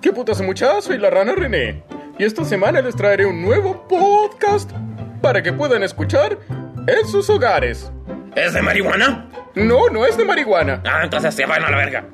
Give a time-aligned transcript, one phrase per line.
[0.00, 0.84] ¿Qué putas muchachos?
[0.86, 1.82] Soy la rana René.
[2.18, 4.70] Y esta semana les traeré un nuevo podcast
[5.20, 6.38] para que puedan escuchar
[6.86, 7.90] en sus hogares.
[8.34, 9.28] ¿Es de marihuana?
[9.54, 10.82] No, no es de marihuana.
[10.86, 12.06] Ah, entonces se van a la verga.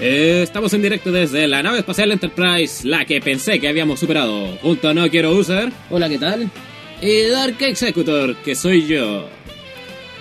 [0.00, 4.56] Eh, Estamos en directo desde la nave espacial Enterprise, la que pensé que habíamos superado.
[4.60, 6.50] Junto a No Quiero User Hola, ¿qué tal?
[7.30, 9.28] Dark Executor, que soy yo.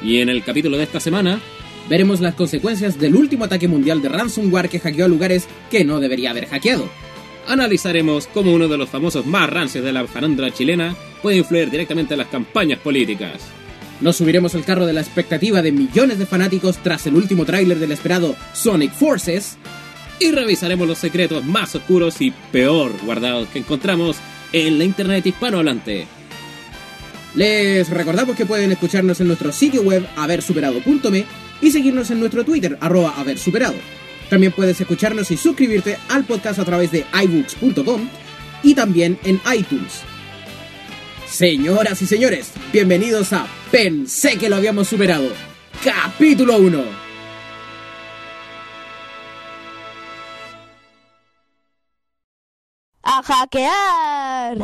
[0.03, 1.41] Y en el capítulo de esta semana,
[1.89, 6.31] Veremos las consecuencias del último ataque mundial de ransomware que hackeó lugares que no debería
[6.31, 6.87] haber hackeado.
[7.45, 12.13] analizaremos cómo uno de los famosos más rancios de la farándula chilena puede influir directamente
[12.13, 13.41] en las campañas políticas.
[13.99, 17.79] Nos subiremos al carro de la expectativa de millones de fanáticos tras el último tráiler
[17.79, 19.57] del esperado Sonic Forces.
[20.19, 24.17] Y revisaremos los secretos más oscuros y peor guardados que encontramos
[24.53, 26.07] en la internet hispanohablante.
[27.35, 31.25] Les recordamos que pueden escucharnos en nuestro sitio web habersuperado.me
[31.61, 33.75] y seguirnos en nuestro Twitter, arroba habersuperado.
[34.29, 38.09] También puedes escucharnos y suscribirte al podcast a través de iBooks.com
[38.63, 40.01] y también en iTunes.
[41.27, 45.29] Señoras y señores, bienvenidos a Pensé que lo habíamos superado.
[45.83, 47.03] Capítulo 1.
[53.03, 54.57] a hackear.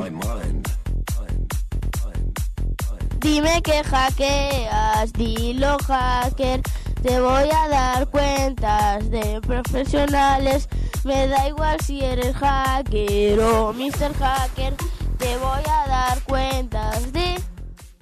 [3.22, 6.62] Dime que hackeas, dilo hacker.
[7.02, 10.70] Te voy a dar cuentas de profesionales.
[11.04, 14.14] Me da igual si eres hacker o Mr.
[14.20, 14.74] Hacker.
[15.18, 17.36] Te voy a dar cuentas de...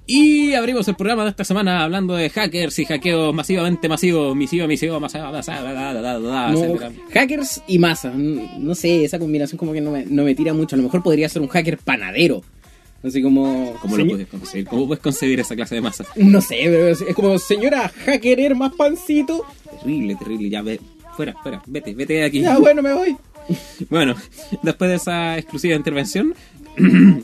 [0.06, 4.66] Y abrimos el programa de esta semana hablando de hackers y hackeos masivamente masivos, masivo,
[4.66, 6.78] masivo, masivo, masivo, No,
[7.12, 8.10] hackers y masa.
[8.14, 10.76] No sé, esa combinación como que no me, no me tira mucho.
[10.76, 12.42] A lo mejor podría ser un hacker panadero.
[13.02, 13.74] Así como...
[13.80, 14.66] ¿Cómo lo puedes concebir?
[14.66, 16.04] ¿Cómo puedes concebir esa clase de masa?
[16.16, 19.46] No sé, pero es, como señora hacker más pancito.
[19.80, 20.80] Terrible, terrible, ya ve.
[21.16, 22.40] Fuera, fuera, vete, vete de aquí.
[22.40, 23.16] Ya bueno, me voy.
[23.88, 24.14] Bueno,
[24.62, 26.34] después de esa exclusiva intervención,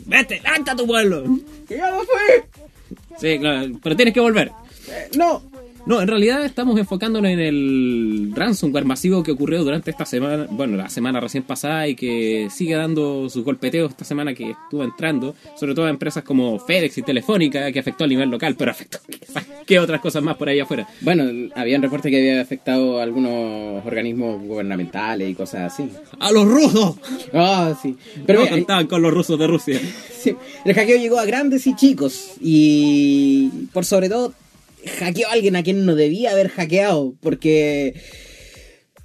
[0.07, 1.25] vete, levanta a tu pueblo.
[1.69, 2.97] Que ya no fui.
[3.19, 4.51] Sí, claro, pero tienes que volver.
[4.89, 5.43] Eh, no.
[5.87, 10.79] No, en realidad estamos enfocándonos en el ransomware masivo que ocurrió durante esta semana, bueno,
[10.79, 15.35] la semana recién pasada y que sigue dando sus golpeteos esta semana que estuvo entrando,
[15.57, 18.99] sobre todo a empresas como FedEx y Telefónica, que afectó a nivel local, pero afectó
[19.67, 20.89] qué otras cosas más por ahí afuera.
[21.03, 25.91] Bueno, habían reportes que había afectado a algunos organismos gubernamentales y cosas así.
[26.19, 26.97] ¡A los rusos!
[27.35, 27.97] Ah, sí.
[28.27, 29.81] Pero no mira, contaban con los rusos de Rusia.
[30.19, 30.35] sí,
[30.65, 32.37] el hackeo llegó a grandes y chicos.
[32.41, 34.33] Y por sobre todo,
[34.99, 37.15] hackeó a alguien a quien no debía haber hackeado.
[37.21, 37.95] Porque.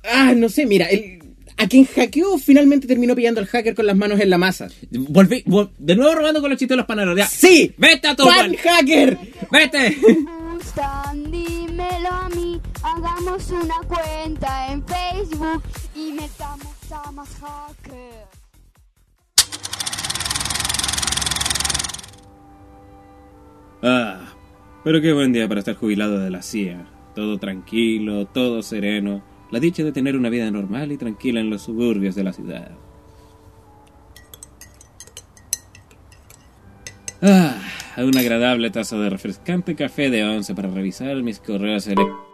[0.03, 1.19] Ah, no sé, mira, el-
[1.57, 4.69] a quien hackeó finalmente terminó pillando al hacker con las manos en la masa.
[4.91, 7.17] Volví, vol- de nuevo robando con los chistes de los panaderos.
[7.17, 7.27] ya.
[7.27, 7.73] ¡Sí!
[7.77, 9.17] ¡Vete a tu ¡Pan hacker!
[9.51, 9.97] ¡Vete!
[10.53, 12.61] gustan, dímelo a mí.
[12.81, 15.61] Hagamos una cuenta en Facebook
[15.95, 18.29] y metamos a más hackers.
[23.81, 24.19] Ah,
[24.83, 26.85] pero qué buen día para estar jubilado de la CIA.
[27.15, 29.23] Todo tranquilo, todo sereno.
[29.51, 32.71] La dicha de tener una vida normal y tranquila en los suburbios de la ciudad.
[37.21, 37.57] Ah,
[37.97, 42.29] un agradable taza de refrescante café de once para revisar mis correos electrónicos.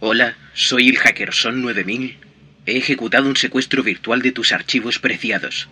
[0.00, 2.18] Hola, soy el Hackerson 9000.
[2.66, 5.68] He ejecutado un secuestro virtual de tus archivos preciados.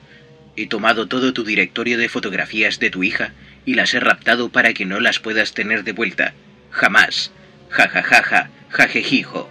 [0.60, 3.32] He tomado todo tu directorio de fotografías de tu hija
[3.64, 6.34] y las he raptado para que no las puedas tener de vuelta.
[6.70, 7.32] Jamás.
[7.70, 9.48] Ja ja ja ja, jajejijo.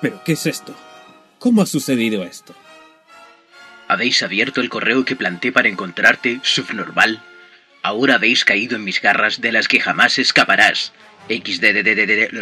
[0.00, 0.74] ¿Pero qué es esto?
[1.38, 2.54] ¿Cómo ha sucedido esto?
[3.88, 7.22] ¿Habéis abierto el correo que planté para encontrarte, subnormal?
[7.82, 10.94] Ahora habéis caído en mis garras de las que jamás escaparás.
[11.28, 12.32] XDDDDD,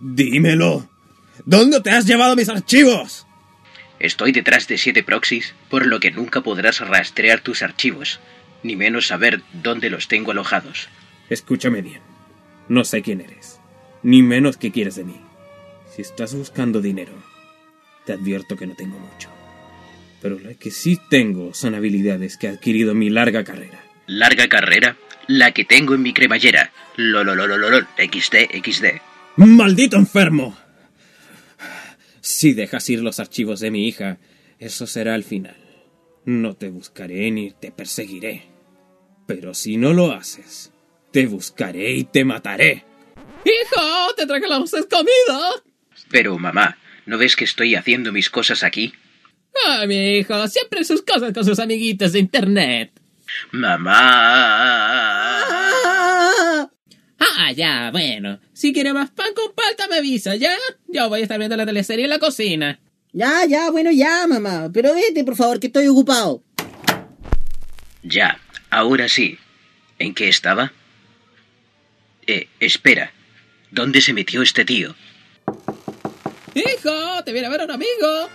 [0.00, 0.88] ¡Dímelo!
[1.44, 3.26] ¿Dónde te has llevado mis archivos?
[4.00, 8.20] Estoy detrás de siete proxies, por lo que nunca podrás rastrear tus archivos,
[8.62, 10.88] ni menos saber dónde los tengo alojados.
[11.30, 12.00] Escúchame bien.
[12.68, 13.60] No sé quién eres,
[14.02, 15.20] ni menos qué quieres de mí.
[15.94, 17.12] Si estás buscando dinero,
[18.04, 19.30] te advierto que no tengo mucho.
[20.20, 23.84] Pero lo que sí tengo son habilidades que he adquirido en mi larga carrera.
[24.06, 24.96] Larga carrera,
[25.26, 26.72] la que tengo en mi cremallera.
[26.96, 28.84] Lololololol, XD, XD.
[29.36, 30.56] ¡Maldito enfermo!
[32.24, 34.18] Si dejas ir los archivos de mi hija,
[34.58, 35.58] eso será el final.
[36.24, 38.46] No te buscaré ni te perseguiré.
[39.26, 40.72] Pero si no lo haces,
[41.12, 42.86] te buscaré y te mataré.
[43.44, 44.14] ¡Hijo!
[44.16, 45.50] ¡Te traje la comida!
[46.10, 48.94] Pero, mamá, ¿no ves que estoy haciendo mis cosas aquí?
[49.66, 53.02] Ah, mi hijo, siempre sus cosas con sus amiguitos de internet.
[53.52, 55.44] Mamá.
[57.18, 58.40] Ah, ya, bueno.
[58.52, 60.54] Si quiere más pan con palta, me avisa, ¿ya?
[60.88, 62.80] Yo voy a estar viendo la teleserie en la cocina.
[63.12, 64.70] Ya, ya, bueno, ya, mamá.
[64.72, 66.42] Pero vete, por favor, que estoy ocupado.
[68.02, 68.38] Ya,
[68.70, 69.38] ahora sí.
[69.98, 70.72] ¿En qué estaba?
[72.26, 73.12] Eh, espera.
[73.70, 74.94] ¿Dónde se metió este tío?
[76.54, 78.28] Hijo, te viene a ver un amigo.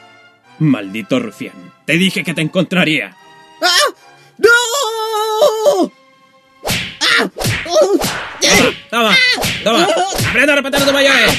[0.60, 1.74] Maldito rufián.
[1.86, 3.16] Te dije que te encontraría.
[3.62, 3.94] ¡Ah!
[4.38, 5.92] ¡No!
[8.42, 8.76] ¡Eh!
[8.90, 9.16] Toma,
[9.64, 9.88] toma.
[10.30, 11.32] Aprende a respetar a tu mayores.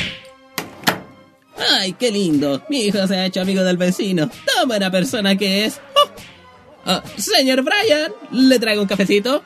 [1.70, 2.62] Ay, qué lindo.
[2.68, 4.28] Mi hijo se ha hecho amigo del vecino.
[4.28, 5.80] Tan buena persona que es.
[5.94, 6.10] Oh.
[6.86, 9.42] Ah, señor Brian, ¿le traigo un cafecito?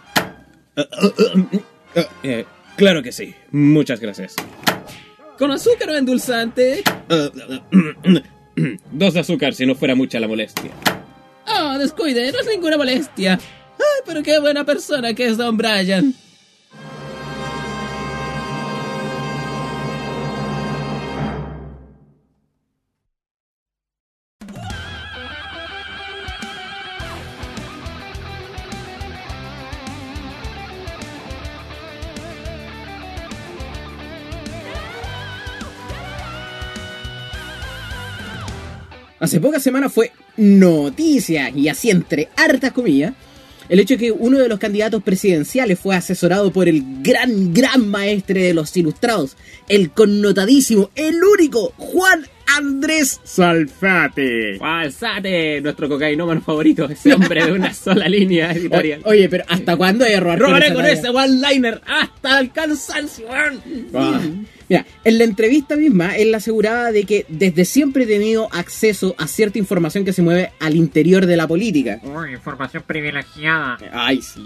[2.23, 2.45] Eh,
[2.77, 3.35] claro que sí.
[3.51, 4.37] Muchas gracias.
[5.39, 6.83] ¿Con azúcar o endulzante?
[8.93, 10.71] Dos de azúcar si no fuera mucha la molestia.
[11.47, 13.39] Oh, descuide, no es ninguna molestia.
[13.79, 16.15] Ay, pero qué buena persona que es Don Brian.
[39.25, 43.15] Hace pocas semanas fue noticia, y así entre hartas comillas,
[43.71, 47.89] el hecho de que uno de los candidatos presidenciales fue asesorado por el gran, gran
[47.89, 52.27] maestre de los ilustrados, el connotadísimo, el único, Juan
[52.57, 54.59] Andrés Salfate.
[54.59, 59.03] Falsate, nuestro cocainómano favorito, ese hombre de una sola línea editorial.
[59.05, 60.39] O- oye, pero ¿hasta cuándo hay error?
[60.39, 63.27] Robaré con ese one-liner hasta el cansancio.
[63.33, 64.21] Ah.
[64.69, 69.27] Mira, en la entrevista misma, él aseguraba de que desde siempre he tenido acceso a
[69.27, 72.01] cierta información que se mueve al interior de la política.
[72.03, 73.79] Uy, información privilegiada.
[73.93, 74.43] Ay, sí.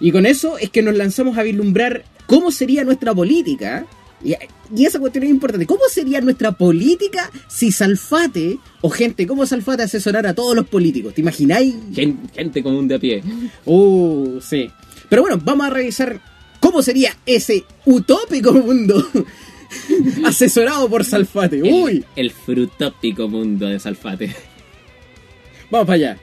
[0.00, 3.84] Y con eso es que nos lanzamos a vislumbrar cómo sería nuestra política.
[4.22, 4.34] Y,
[4.76, 5.66] y esa cuestión es importante.
[5.66, 11.14] ¿Cómo sería nuestra política si Salfate, o gente como Salfate, asesorara a todos los políticos?
[11.14, 11.74] ¿Te imagináis?
[11.94, 13.22] Gen- Gente común de a pie.
[13.64, 14.70] Uh, sí.
[15.08, 16.20] Pero bueno, vamos a revisar
[16.60, 19.04] cómo sería ese utópico mundo
[20.24, 21.62] asesorado por Salfate.
[21.62, 24.34] Uy, El, el frutópico mundo de Salfate.
[25.70, 26.18] vamos para allá.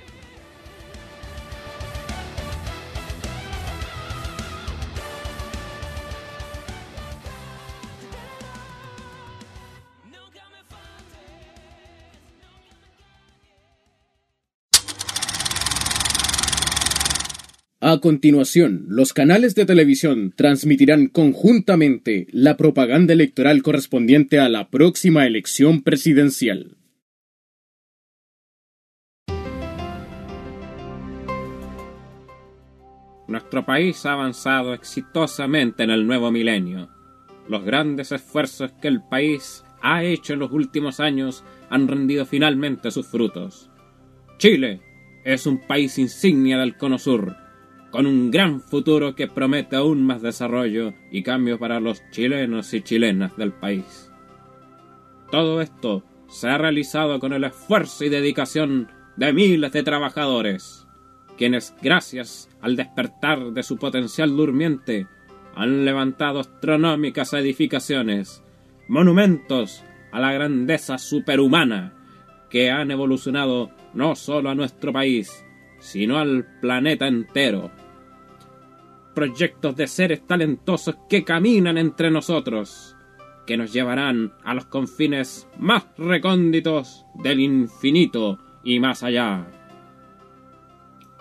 [17.89, 25.25] A continuación, los canales de televisión transmitirán conjuntamente la propaganda electoral correspondiente a la próxima
[25.25, 26.75] elección presidencial.
[33.29, 36.89] Nuestro país ha avanzado exitosamente en el nuevo milenio.
[37.47, 42.91] Los grandes esfuerzos que el país ha hecho en los últimos años han rendido finalmente
[42.91, 43.71] sus frutos.
[44.39, 44.81] Chile
[45.23, 47.46] es un país insignia del Cono Sur,
[47.97, 52.81] con un gran futuro que promete aún más desarrollo y cambio para los chilenos y
[52.81, 54.11] chilenas del país.
[55.31, 60.87] Todo esto se ha realizado con el esfuerzo y dedicación de miles de trabajadores
[61.39, 65.07] quienes, gracias al despertar de su potencial durmiente,
[65.55, 68.43] han levantado astronómicas edificaciones,
[68.87, 71.95] monumentos a la grandeza superhumana,
[72.51, 75.43] que han evolucionado no solo a nuestro país,
[75.79, 77.71] sino al planeta entero.
[79.17, 82.95] Proyectos de seres talentosos que caminan entre nosotros,
[83.47, 89.47] que nos llevarán a los confines más recónditos del infinito y más allá.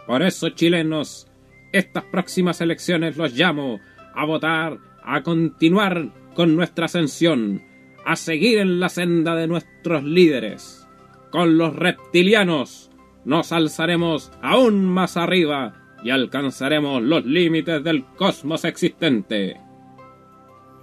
[0.07, 1.27] Por eso, chilenos,
[1.73, 3.81] estas próximas elecciones los llamo
[4.15, 7.63] a votar, a continuar con nuestra ascensión,
[8.05, 10.87] a seguir en la senda de nuestros líderes.
[11.31, 12.91] Con los reptilianos
[13.25, 19.57] nos alzaremos aún más arriba y alcanzaremos los límites del cosmos existente.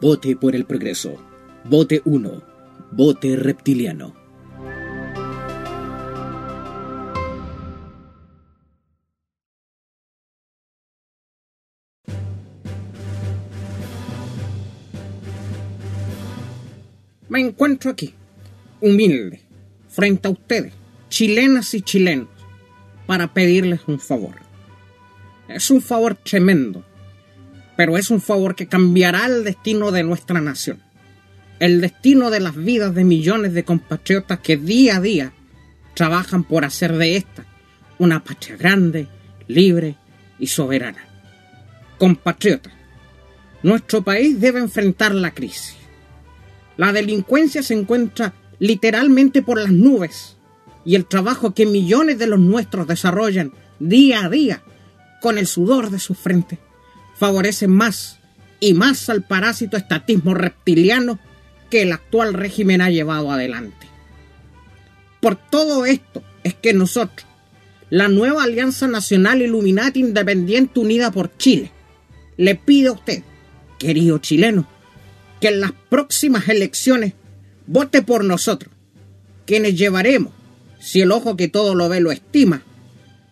[0.01, 1.15] Vote por el progreso.
[1.65, 2.43] Vote 1.
[2.91, 4.13] Vote reptiliano.
[17.34, 18.13] Me encuentro aquí,
[18.79, 19.41] humilde,
[19.89, 20.72] frente a ustedes,
[21.10, 22.27] chilenas y chilenos,
[23.08, 24.36] para pedirles un favor.
[25.53, 26.83] Es un favor tremendo,
[27.77, 30.81] pero es un favor que cambiará el destino de nuestra nación.
[31.60, 35.33] El destino de las vidas de millones de compatriotas que día a día
[35.93, 37.45] trabajan por hacer de esta
[38.00, 39.07] una patria grande,
[39.48, 39.95] libre
[40.39, 41.05] y soberana.
[42.00, 42.74] Compatriotas,
[43.62, 45.75] nuestro país debe enfrentar la crisis.
[46.77, 50.36] La delincuencia se encuentra literalmente por las nubes
[50.83, 54.63] y el trabajo que millones de los nuestros desarrollan día a día
[55.24, 56.60] con el sudor de su frente
[57.15, 58.20] favorece más
[58.60, 61.18] y más al parásito estatismo reptiliano
[61.70, 63.88] que el actual régimen ha llevado adelante.
[65.22, 67.25] Por todo esto es que nosotros,
[67.89, 71.72] la nueva Alianza Nacional Illuminati Independiente Unida por Chile,
[72.36, 73.24] le pide a usted,
[73.80, 74.68] querido chileno,
[75.39, 77.13] que en las próximas elecciones
[77.65, 78.74] vote por nosotros,
[79.46, 80.34] quienes llevaremos,
[80.82, 82.62] si el ojo que todo lo ve lo estima,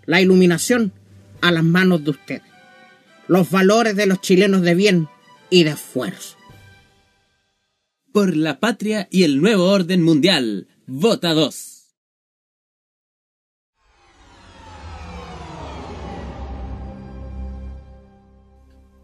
[0.05, 0.93] la iluminación
[1.41, 2.43] a las manos de ustedes,
[3.27, 5.07] los valores de los chilenos de bien
[5.49, 6.37] y de esfuerzo.
[8.11, 10.67] Por la patria y el nuevo orden mundial.
[10.85, 11.71] Vota 2.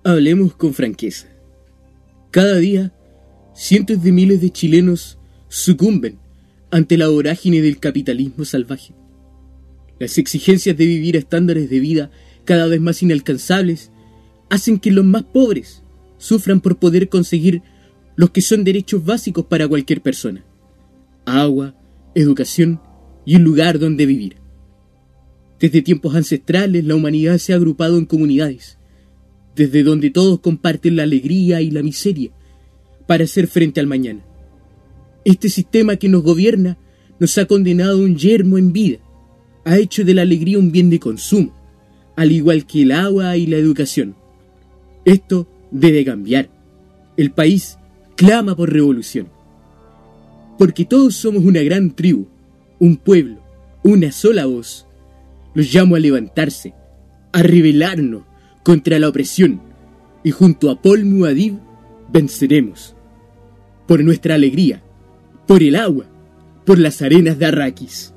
[0.04, 1.28] Hablemos con franqueza.
[2.32, 2.94] Cada día,
[3.54, 5.18] cientos de miles de chilenos
[5.48, 6.20] sucumben
[6.72, 8.94] ante la vorágine del capitalismo salvaje.
[10.00, 12.12] Las exigencias de vivir a estándares de vida
[12.48, 13.92] cada vez más inalcanzables
[14.50, 15.84] hacen que los más pobres
[16.18, 17.62] sufran por poder conseguir
[18.16, 20.46] los que son derechos básicos para cualquier persona.
[21.26, 21.76] Agua,
[22.16, 22.80] educación
[23.26, 24.38] y un lugar donde vivir.
[25.60, 28.78] Desde tiempos ancestrales la humanidad se ha agrupado en comunidades,
[29.54, 32.32] desde donde todos comparten la alegría y la miseria,
[33.08, 34.24] para hacer frente al mañana.
[35.26, 36.78] Este sistema que nos gobierna
[37.20, 39.00] nos ha condenado a un yermo en vida,
[39.66, 41.57] ha hecho de la alegría un bien de consumo,
[42.18, 44.16] al igual que el agua y la educación.
[45.06, 46.50] Esto debe cambiar.
[47.16, 47.78] El país
[48.16, 49.30] clama por revolución.
[50.58, 52.28] Porque todos somos una gran tribu,
[52.80, 53.40] un pueblo,
[53.84, 54.88] una sola voz.
[55.54, 56.74] Los llamo a levantarse,
[57.32, 58.24] a rebelarnos
[58.64, 59.62] contra la opresión,
[60.24, 61.60] y junto a Paul Muad'Dib
[62.12, 62.96] venceremos.
[63.88, 64.82] Por nuestra alegría,
[65.46, 66.06] por el agua,
[66.66, 68.14] por las arenas de Arrakis.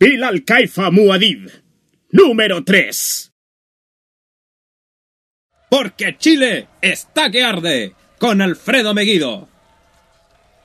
[0.00, 1.48] Bilal Kaifa Muad'Dib,
[2.10, 3.32] número 3.
[5.70, 9.48] Porque Chile está que arde con Alfredo Meguido.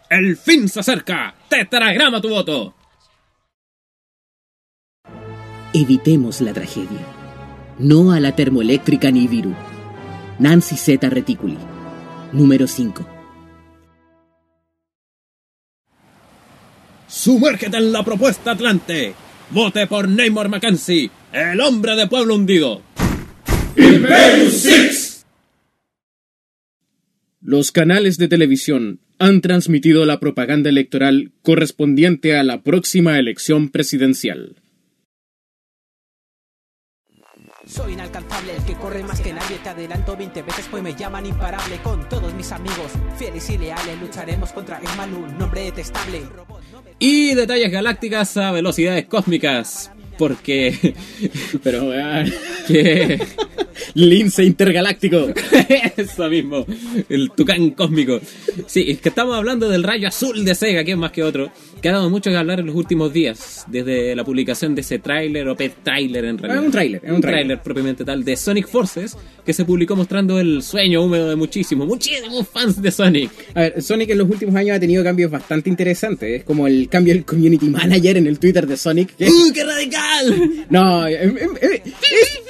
[0.10, 1.36] El fin se acerca.
[1.50, 2.76] Tetragrama tu voto.
[5.74, 7.06] Evitemos la tragedia.
[7.80, 9.56] No a la termoeléctrica ni Nibiru.
[10.40, 11.10] Nancy Z.
[11.10, 11.58] Reticuli.
[12.32, 13.06] Número 5.
[17.08, 19.16] Sumérgete en la propuesta Atlante.
[19.50, 22.82] Vote por Neymar Mackenzie, el hombre de pueblo hundido.
[27.42, 34.58] Los canales de televisión han transmitido la propaganda electoral correspondiente a la próxima elección presidencial.
[37.66, 39.58] Soy inalcanzable, el que corre más que nadie.
[39.64, 41.78] Te adelanto 20 veces, pues me llaman imparable.
[41.82, 46.24] Con todos mis amigos, fieles y leales, lucharemos contra Ismanu, nombre detestable.
[47.00, 49.94] Y detalles galácticas a velocidades cósmicas.
[50.18, 50.94] Porque.
[51.64, 52.32] Pero, weón.
[52.68, 53.20] que.
[53.94, 55.28] Lince intergaláctico.
[55.98, 56.66] Eso mismo.
[57.10, 58.20] El tucán cósmico.
[58.68, 61.52] Sí, es que estamos hablando del rayo azul de Sega, que es más que otro.
[61.82, 63.66] Que ha dado mucho que hablar en los últimos días.
[63.68, 66.62] Desde la publicación de ese tráiler, o pet tráiler en realidad.
[66.62, 67.62] Es un tráiler, es un tráiler.
[67.62, 69.18] propiamente tal, de Sonic Forces.
[69.46, 73.30] Que se publicó mostrando el sueño húmedo de muchísimos, muchísimos fans de Sonic.
[73.54, 76.40] A ver, Sonic en los últimos años ha tenido cambios bastante interesantes.
[76.40, 79.16] Es como el cambio del community manager en el Twitter de Sonic.
[79.18, 80.66] que- ¡Uh, qué radical!
[80.70, 81.82] No, em, em, em, es-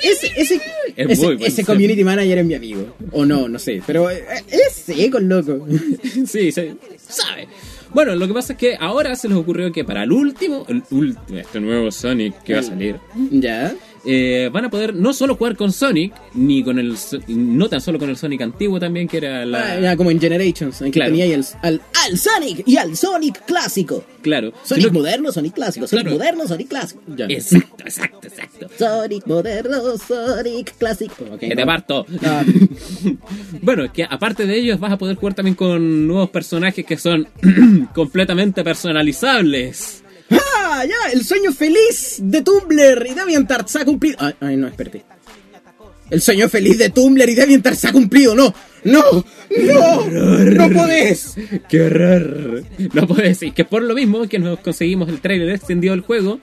[0.03, 0.61] ese, ese,
[0.95, 2.95] Es ese- community manager es mi amigo.
[3.11, 3.81] O no, no sé.
[3.85, 5.65] Pero eh, es seco, el loco.
[6.25, 6.75] sí, se
[7.07, 7.47] sabe.
[7.93, 10.81] Bueno, lo que pasa es que ahora se les ocurrió que para el último, el
[10.89, 12.95] último, este nuevo Sonic que va a salir,
[13.31, 13.73] Ya.
[14.05, 16.95] Eh, van a poder no solo jugar con Sonic, ni con el,
[17.27, 19.91] no tan solo con el Sonic antiguo también, que era la...
[19.91, 20.81] Ah, como en Generations.
[20.81, 21.11] En que Claro.
[21.11, 24.03] tenía ahí el, al, al Sonic y al Sonic clásico.
[24.21, 24.51] Claro.
[24.63, 25.87] Sonic sino que- moderno, Sonic clásico.
[25.87, 26.17] Sonic Claro.
[26.17, 27.01] moderno, Sonic clásico.
[27.15, 27.25] Ya.
[27.25, 28.67] Exacto, exacto, exacto.
[28.77, 31.37] Sonic moderno, Sonic clásico.
[31.39, 31.55] Que no.
[31.55, 32.05] te parto.
[32.25, 32.43] Ah,
[33.61, 37.27] Bueno, que aparte de ellos vas a poder jugar también con nuevos personajes que son
[37.95, 40.02] completamente personalizables.
[40.29, 40.83] ¡Ah!
[40.85, 44.17] Ya, el sueño feliz de Tumblr y DeviantArt se ha cumplido.
[44.19, 45.03] Ay, ay, no, espérate.
[46.09, 48.35] El sueño feliz de Tumblr y DeviantArt se ha cumplido.
[48.35, 48.53] No,
[48.83, 49.25] no,
[49.57, 51.35] no, no podés.
[51.69, 52.63] ¡Qué horror!
[52.93, 56.39] No puedo decir que por lo mismo que nos conseguimos el trailer extendido del juego,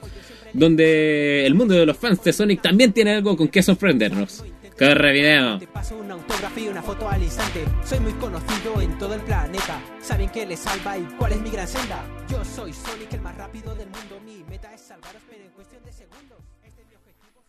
[0.53, 4.43] donde el mundo de los fans de Sonic también tiene algo con que sorprendernos.
[4.81, 5.59] Corre video.
[5.59, 7.65] Te paso una autografía y una foto al instante.
[7.85, 9.79] Soy muy conocido en todo el planeta.
[10.01, 12.03] Saben qué les salva y cuál es mi gran senda.
[12.27, 14.19] Yo soy Sonic, el más rápido del mundo.
[14.25, 16.39] Mi meta es salvaros, pero en cuestión de segundos.
[16.63, 17.43] Este es mi objetivo.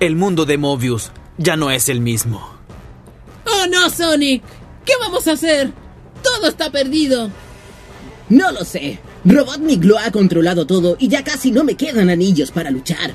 [0.00, 2.44] El mundo de Mobius ya no es el mismo.
[3.46, 4.42] ¡Oh no, Sonic!
[4.84, 5.72] ¿Qué vamos a hacer?
[6.22, 7.30] Todo está perdido.
[8.28, 8.98] No lo sé.
[9.24, 13.14] Robotnik lo ha controlado todo y ya casi no me quedan anillos para luchar.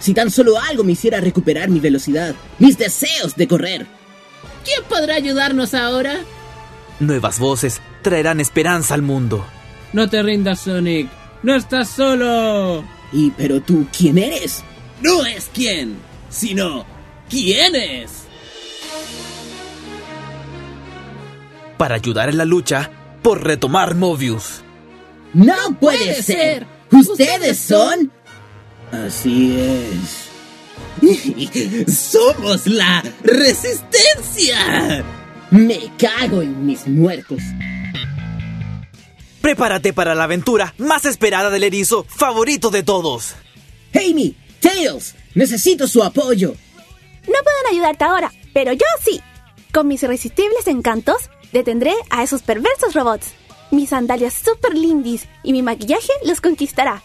[0.00, 3.86] Si tan solo algo me hiciera recuperar mi velocidad, mis deseos de correr.
[4.64, 6.20] ¿Quién podrá ayudarnos ahora?
[7.00, 9.44] Nuevas voces traerán esperanza al mundo.
[9.92, 11.08] No te rindas, Sonic.
[11.42, 12.84] No estás solo.
[13.12, 14.62] Y pero tú, ¿quién eres?
[15.00, 15.96] No es quién,
[16.30, 16.84] sino
[17.28, 18.24] quién es.
[21.76, 22.90] Para ayudar en la lucha
[23.22, 24.62] por retomar Mobius.
[25.32, 26.66] No, puede, ser.
[26.92, 28.12] ¿Ustedes son?
[28.92, 30.24] Así es.
[31.92, 35.04] Somos la resistencia.
[35.50, 37.40] Me cago en mis muertos.
[39.40, 43.34] Prepárate para la aventura más esperada del erizo favorito de todos.
[43.94, 46.54] Amy, Tails, necesito su apoyo.
[47.26, 49.20] No pueden ayudarte ahora, pero yo sí.
[49.72, 53.28] Con mis irresistibles encantos, detendré a esos perversos robots.
[53.70, 57.02] Mis sandalias super lindis y mi maquillaje los conquistará.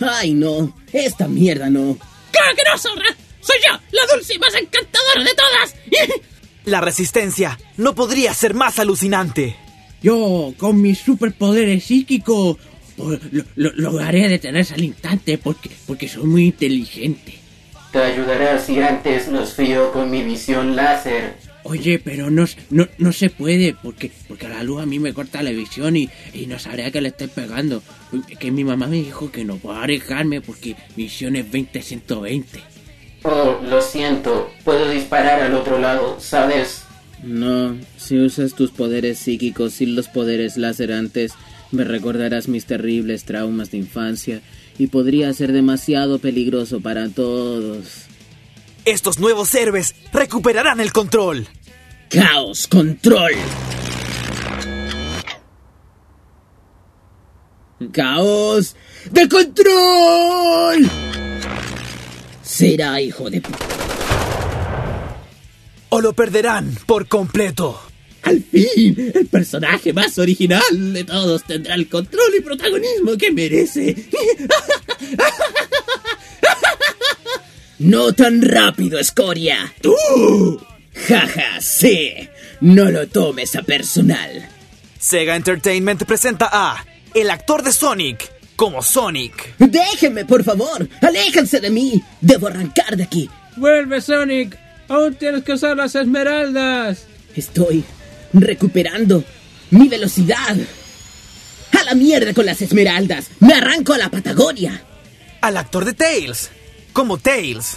[0.00, 1.96] Ay, no, esta mierda no.
[2.30, 3.16] ¡Claro que no, zorra!
[3.40, 6.20] ¡Soy yo, la dulce y más encantadora de todas!
[6.66, 9.56] La resistencia no podría ser más alucinante.
[10.02, 12.56] Yo, con mis superpoderes psíquicos,
[12.98, 13.18] lo-
[13.54, 17.38] lo- lograré detenerse al instante porque, porque soy muy inteligente.
[17.92, 21.36] Te ayudará si antes los fío con mi visión láser.
[21.68, 25.12] Oye, pero no, s- no, no se puede porque, porque la luz a mí me
[25.12, 27.82] corta la visión y, y no sabré a qué le estoy pegando.
[28.38, 32.44] Que mi mamá me dijo que no puedo arriesgarme porque mi visión es 20-120.
[33.24, 34.50] Oh, lo siento.
[34.64, 36.82] Puedo disparar al otro lado, ¿sabes?
[37.22, 41.32] No, si usas tus poderes psíquicos y los poderes láser antes,
[41.72, 44.40] me recordarás mis terribles traumas de infancia
[44.78, 48.05] y podría ser demasiado peligroso para todos.
[48.86, 51.48] Estos nuevos héroes recuperarán el control.
[52.08, 53.32] Caos Control.
[57.92, 58.76] Caos
[59.10, 60.88] de control.
[62.42, 63.42] Será hijo de...
[65.88, 67.82] O lo perderán por completo.
[68.22, 73.96] Al fin, el personaje más original de todos tendrá el control y protagonismo que merece.
[77.78, 79.74] No tan rápido, escoria.
[79.82, 79.94] ¡Tú!
[81.06, 82.28] Jaja, sí.
[82.60, 84.48] No lo tomes a personal.
[84.98, 89.58] Sega Entertainment presenta a el actor de Sonic como Sonic.
[89.58, 90.88] Déjenme, por favor.
[91.02, 92.02] Aléjense de mí.
[92.22, 93.28] Debo arrancar de aquí.
[93.56, 94.58] Vuelve, Sonic.
[94.88, 97.04] Aún tienes que usar las esmeraldas.
[97.34, 97.84] Estoy
[98.32, 99.22] recuperando
[99.70, 100.56] mi velocidad.
[101.78, 103.26] A la mierda con las esmeraldas.
[103.40, 104.82] Me arranco a la Patagonia.
[105.42, 106.50] Al actor de Tails
[106.96, 107.76] como Tails.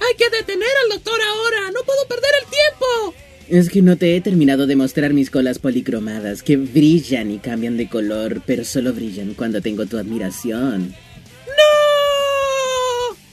[0.00, 1.70] Hay que detener al doctor ahora.
[1.72, 3.14] No puedo perder el tiempo.
[3.48, 7.76] Es que no te he terminado de mostrar mis colas policromadas, que brillan y cambian
[7.76, 10.94] de color, pero solo brillan cuando tengo tu admiración.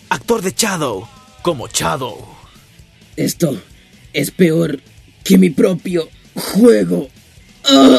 [0.10, 1.08] Actor de Shadow
[1.42, 2.28] como Shadow.
[3.16, 3.62] Esto
[4.12, 4.82] es peor
[5.24, 7.08] que mi propio juego.
[7.64, 7.98] ¡Ah!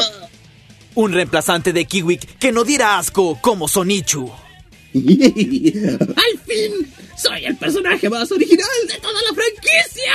[0.93, 4.31] Un reemplazante de Kiwik que no diera asco como Sonichu.
[4.93, 10.13] Al fin, soy el personaje más original de toda la franquicia.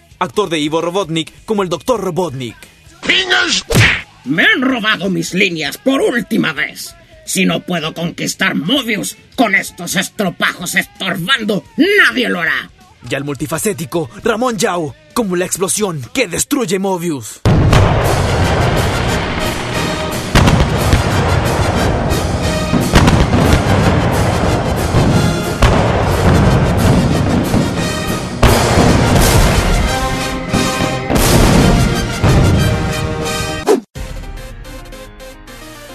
[0.20, 2.00] Actor de Ivo Robotnik como el Dr.
[2.00, 2.56] Robotnik.
[4.24, 6.94] Me han robado mis líneas por última vez.
[7.24, 12.70] Si no puedo conquistar Mobius con estos estropajos estorbando, nadie lo hará.
[13.08, 17.40] Y al multifacético Ramón Yao como la explosión que destruye Mobius.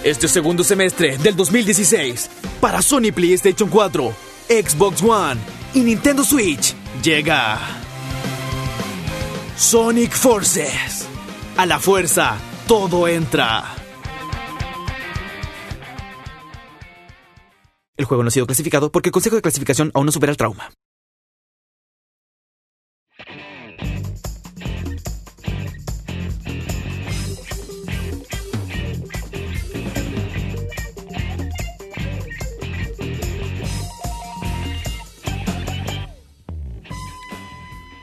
[0.04, 4.12] Este segundo semestre del 2016, para Sony PlayStation 4,
[4.50, 5.40] Xbox One
[5.72, 7.58] y Nintendo Switch, llega
[9.56, 11.08] Sonic Forces.
[11.56, 12.36] A la fuerza,
[12.68, 13.64] todo entra.
[17.96, 20.36] El juego no ha sido clasificado porque el Consejo de Clasificación aún no supera el
[20.36, 20.70] trauma.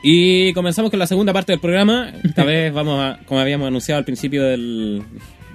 [0.02, 2.12] Y comenzamos con la segunda parte del programa.
[2.24, 5.02] Esta vez vamos a, como habíamos anunciado al principio del,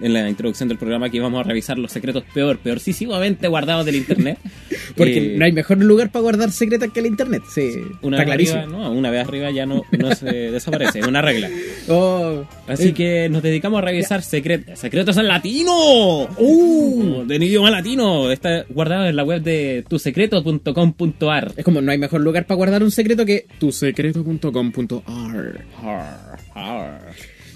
[0.01, 3.95] en la introducción del programa, que íbamos a revisar los secretos peor, peorcísimamente guardados del
[3.95, 4.37] internet.
[4.95, 7.41] Porque Eh, no hay mejor lugar para guardar secretos que el internet.
[7.53, 8.59] Sí, una está vez clarísimo.
[8.61, 11.49] arriba, no, una vez arriba ya no, no se desaparece, es una regla.
[11.89, 16.23] Oh, Así eh, que nos dedicamos a revisar secret- secretos en latino.
[16.37, 17.25] ¡Uh!
[17.29, 18.31] En idioma latino.
[18.31, 21.53] Está guardado en la web de tusecretos.com.ar.
[21.57, 25.65] Es como no hay mejor lugar para guardar un secreto que tusecreto.com.ar.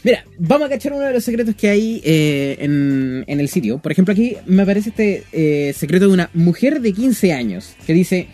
[0.04, 3.78] Mira, vamos a cachar uno de los secretos que hay eh, en, el sitio.
[3.78, 7.94] Por ejemplo, aquí me aparece este eh, secreto de una mujer de 15 años que
[7.94, 8.28] dice...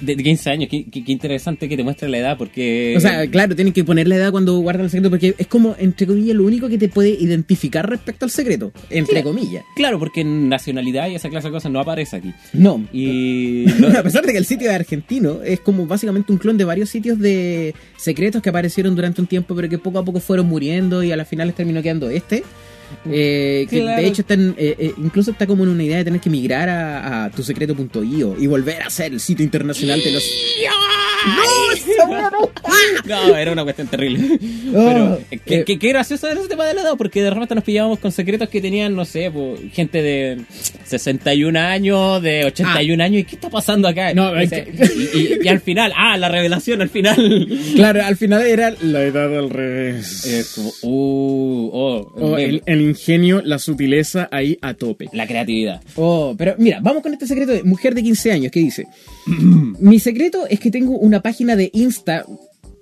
[0.00, 2.94] De 15 años, qué, qué- qué interesante que te muestre la edad, porque...
[2.96, 5.74] O sea, claro, tienen que poner la edad cuando guardan el secreto porque es como,
[5.78, 8.72] entre comillas, lo único que te puede identificar respecto al secreto.
[8.90, 9.64] Entre comillas.
[9.76, 12.32] Claro, porque nacionalidad y esa clase de cosas no aparece aquí.
[12.52, 12.84] No.
[12.92, 13.66] Y...
[13.96, 16.88] a pesar de que el sitio es argentino, es como básicamente un clon de varios
[16.90, 21.02] sitios de secretos que aparecieron durante un tiempo, pero que poco a poco fueron muriendo
[21.02, 22.42] y a las finales terminó quedando este.
[23.08, 24.02] Eh, que Claro.
[24.02, 26.68] de hecho están, eh, eh, incluso está como en una idea de tener que migrar
[26.68, 30.24] a, a tusecreto.io y volver a ser el sitio internacional de los.
[33.06, 34.38] No, era una cuestión terrible.
[34.72, 37.54] Pero eh, qué, qué- qué gracioso era ese tema de la edad, porque de repente
[37.54, 40.40] nos pillábamos con secretos que tenían, no sé, pues, gente de
[40.84, 44.12] 61 años, de 81 años, ¿y qué está pasando acá?
[44.14, 47.48] No, y, es y- y- y al final, ah, la revelación al final.
[47.74, 50.24] Claro, al final era La edad al revés.
[50.24, 55.06] Es como, uh, oh, Oh, el, el ingenio, la sutileza ahí a tope.
[55.12, 55.80] la creatividad.
[55.96, 58.86] Oh, pero mira, vamos con este secreto de mujer de 15 años que dice:
[59.80, 62.24] Mi secreto es que tengo una página de Insta,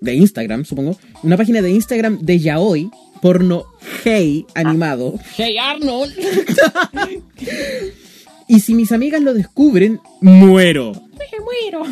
[0.01, 2.91] de Instagram, supongo, una página de Instagram de yaoi,
[3.23, 3.65] porno
[4.05, 5.19] hey animado.
[5.37, 6.13] Hey Arnold.
[8.47, 10.93] Y si mis amigas lo descubren, muero.
[10.93, 11.87] Me muero.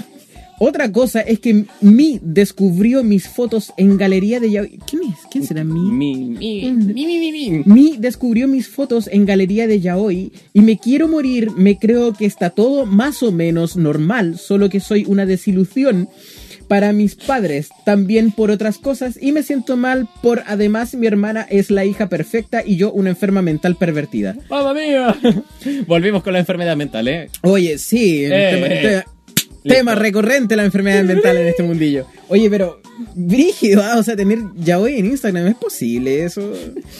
[0.58, 4.78] Otra cosa es que Mi descubrió mis fotos en galería de yaoi.
[4.86, 5.18] ¿Quién es?
[5.30, 5.80] ¿Quién será Mi?
[5.90, 7.96] Mi, mi, mi, mi, mi, mi.
[7.98, 12.50] Descubrió mis fotos en galería de yaoi y me quiero morir, me creo que está
[12.50, 16.08] todo más o menos normal, solo que soy una desilusión
[16.68, 21.46] para mis padres, también por otras cosas y me siento mal por además mi hermana
[21.50, 24.36] es la hija perfecta y yo una enferma mental pervertida.
[24.48, 25.14] ¡Mamma mía!
[25.86, 27.28] Volvimos con la enfermedad mental, ¿eh?
[27.42, 29.02] Oye, sí, Eh.
[29.64, 32.06] Tema- recurrente la enfermedad mental en este mundillo.
[32.28, 32.80] Oye, pero
[33.14, 36.52] brígido, ah, o sea, tener yaoi en Instagram es posible eso.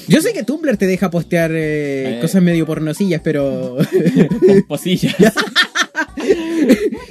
[0.09, 2.19] Yo sé que Tumblr te deja postear eh, Eh.
[2.21, 3.77] cosas medio pornosillas, pero
[4.69, 5.15] Posillas.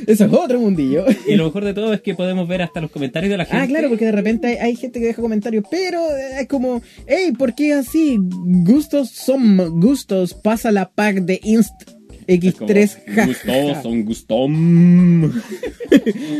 [0.07, 1.05] eso es otro mundillo.
[1.27, 3.57] Y lo mejor de todo es que podemos ver hasta los comentarios de la gente.
[3.63, 6.01] Ah, claro, porque de repente hay, hay gente que deja comentarios, pero
[6.39, 8.17] es como, hey, ¿por qué así?
[8.19, 11.73] Gustos son gustos, pasa la pack de Inst
[12.39, 13.81] X3, ja, Gustó, ja.
[13.81, 15.43] son gustón.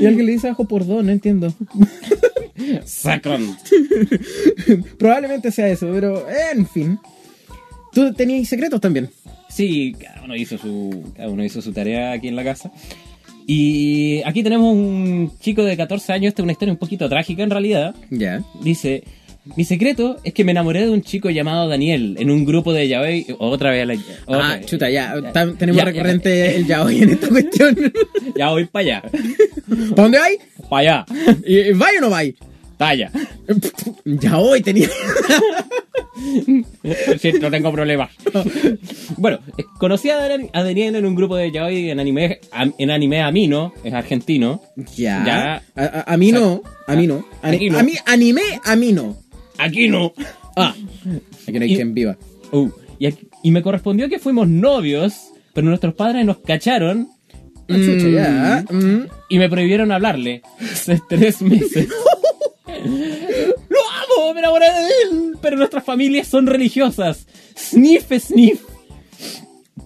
[0.01, 1.53] Y alguien le dice ajo por dos, no entiendo.
[2.85, 3.57] Sacron.
[4.97, 6.99] Probablemente sea eso, pero en fin.
[7.93, 9.09] ¿Tú tenías secretos también?
[9.49, 12.71] Sí, cada uno hizo su, cada uno hizo su tarea aquí en la casa.
[13.45, 17.43] Y aquí tenemos un chico de 14 años, esta es una historia un poquito trágica
[17.43, 17.95] en realidad.
[18.09, 18.43] Ya.
[18.63, 19.03] Dice,
[19.55, 22.87] mi secreto es que me enamoré de un chico lamado Daniel en un grupo de
[22.87, 23.25] yaoi.
[23.39, 23.93] Otra vez la...
[24.25, 24.65] otra Ah, vez.
[24.67, 25.15] chuta, ya.
[25.57, 27.75] tenemos Ya, recurrente el yaoi en esta cuestión.
[28.37, 29.01] Ya voy para allá.
[29.01, 30.37] ¿Para dónde hay?
[30.69, 31.05] Para allá.
[31.45, 32.33] ¿Y- ¿Vai o no vai?
[32.77, 33.11] Talla.
[34.05, 34.89] Yaoi tenía.
[37.19, 38.09] Sí, no tengo problema.
[39.17, 42.39] bueno, eh, conocí a Dan- a Daniel en un grupo de yaoi en anime,
[42.77, 44.61] en anime Amino, es argentino.
[44.95, 45.23] Ya.
[45.25, 45.63] Ya.
[45.75, 46.61] A, a- a mí no.
[46.87, 47.25] A mí no.
[47.41, 49.17] A, mí, anime, a mí no.
[49.61, 50.13] Aquí no.
[50.55, 50.75] Ah.
[51.47, 52.17] Aquí no hay Y- quien viva.
[52.51, 52.69] Uh,
[52.99, 55.13] y, aquí- y me correspondió que fuimos novios,
[55.53, 57.07] pero nuestros padres nos cacharon
[57.69, 58.65] Ah, chucha, ya.
[58.69, 59.07] Mm.
[59.29, 61.87] y me prohibieron hablarle hace tres meses.
[62.67, 64.33] ¡Lo amo!
[64.33, 65.35] ¡Me enamoré de él!
[65.41, 67.27] Pero nuestras familias son religiosas.
[67.57, 68.61] Sniff, sniff.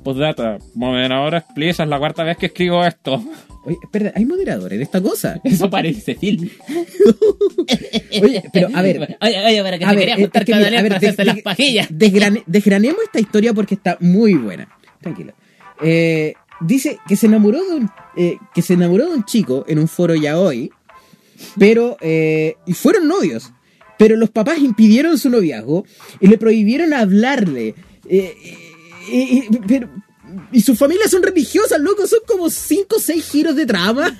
[0.03, 0.57] Postdata.
[0.73, 3.23] Moment, ahora please, es la cuarta vez que escribo esto.
[3.65, 5.39] Oye, espera, ¿hay moderadores de esta cosa?
[5.43, 6.51] Eso parece Phil.
[8.21, 9.17] Oye, pero a ver.
[9.21, 10.83] Oye, oye, para que A se ver, quería juntar es que con mira, Daniel a
[10.83, 11.89] ver, para de- hacerse las pajillas.
[11.89, 14.67] desgrane- desgranemos esta historia porque está muy buena.
[15.01, 15.33] Tranquila.
[15.81, 19.79] Eh, dice que se enamoró de un eh, que se enamoró de un chico en
[19.79, 20.71] un foro ya hoy,
[21.57, 23.51] pero eh, y fueron novios.
[23.97, 25.85] Pero los papás impidieron su noviazgo
[26.19, 27.75] y le prohibieron hablarle.
[28.09, 28.35] Eh,
[29.09, 29.89] y, y- pero-
[30.51, 34.17] y sus familias son religiosas, loco, son como 5 o 6 giros de trama.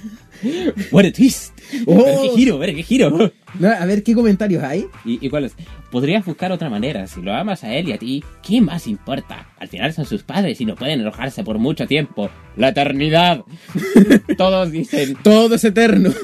[0.91, 1.51] What a twist.
[1.85, 3.31] Pero qué giro, pero qué giro.
[3.59, 4.85] No, a ver, ¿qué comentarios hay?
[5.05, 5.55] ¿Y, y cuál es?
[5.91, 7.07] Podrías buscar otra manera.
[7.07, 9.47] Si lo amas a él y a ti, ¿qué más importa?
[9.57, 12.29] Al final son sus padres y no pueden enojarse por mucho tiempo.
[12.57, 13.43] La eternidad.
[14.37, 15.15] Todos dicen.
[15.23, 16.11] Todo es eterno.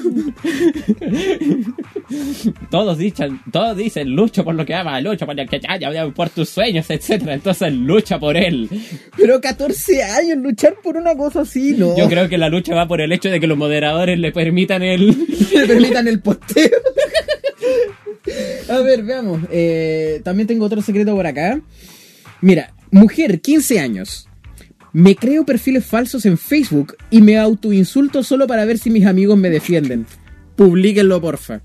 [2.70, 6.30] Todos dicen, todos dicen, lucho por lo que ama, lucho por lo que haya, por
[6.30, 7.34] tus sueños, etcétera.
[7.34, 8.68] Entonces lucha por él.
[9.16, 11.96] Pero 14 años luchar por una cosa así, no.
[11.96, 14.82] Yo creo que la lucha va por el hecho de que los moderadores le permitan
[14.82, 15.16] el.
[15.54, 16.70] le permitan el posteo.
[18.68, 19.40] A ver, veamos.
[19.50, 21.60] Eh, también tengo otro secreto por acá.
[22.40, 24.28] Mira, mujer, 15 años.
[24.92, 29.38] Me creo perfiles falsos en Facebook y me autoinsulto solo para ver si mis amigos
[29.38, 30.06] me defienden.
[30.56, 31.62] Publíquenlo, porfa.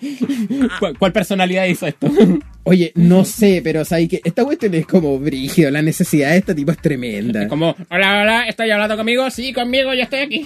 [0.78, 2.08] ¿Cuál, cuál personalidad hizo esto?
[2.64, 5.70] Oye, no sé, pero sabes que esta cuestión es como brígido.
[5.70, 7.44] La necesidad de esta tipo es tremenda.
[7.44, 9.30] Es como, hola, hola, ¿estoy hablando conmigo?
[9.30, 10.44] Sí, conmigo, yo estoy aquí.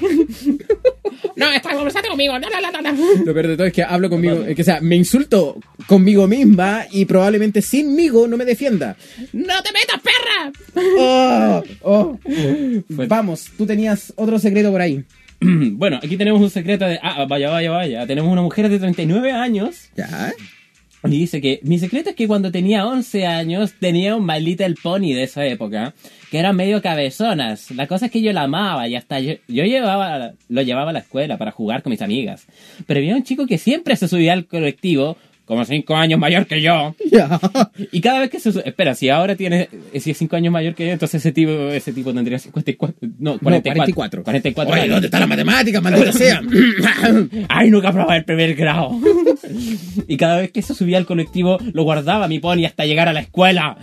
[1.36, 2.38] no, estás conversando conmigo.
[2.38, 3.24] No, no, no, no, no.
[3.24, 6.28] Lo peor de todo es que hablo conmigo, es que, o sea, me insulto conmigo
[6.28, 8.96] misma y probablemente sinmigo no me defienda.
[9.32, 10.52] ¡No te metas, perra!
[10.98, 12.18] Oh, oh.
[12.88, 15.04] Vamos, tú tenías otro secreto por ahí.
[15.72, 16.98] bueno, aquí tenemos un secreto de.
[17.02, 18.06] Ah, vaya, vaya, vaya.
[18.06, 19.90] Tenemos una mujer de 39 años.
[19.96, 20.32] Ya.
[21.04, 24.76] Y dice que mi secreto es que cuando tenía 11 años tenía un My Little
[24.80, 25.94] Pony de esa época,
[26.30, 27.72] que eran medio cabezonas.
[27.72, 30.92] La cosa es que yo la amaba y hasta yo, yo llevaba, lo llevaba a
[30.92, 32.46] la escuela para jugar con mis amigas.
[32.86, 36.60] Pero había un chico que siempre se subía al colectivo, como 5 años mayor que
[36.62, 36.94] yo.
[37.92, 40.86] Y cada vez que se espera, si ahora tiene, si es 5 años mayor que
[40.86, 44.22] yo, entonces ese tipo, ese tipo tendría 54, no, 44.
[44.22, 44.92] 44 Oye, años.
[44.94, 46.40] ¿dónde está la matemática, maldita sea?
[47.48, 48.98] Ay, nunca aprobé el primer grado.
[50.08, 53.12] y cada vez que se subía al colectivo, lo guardaba mi pony hasta llegar a
[53.12, 53.76] la escuela.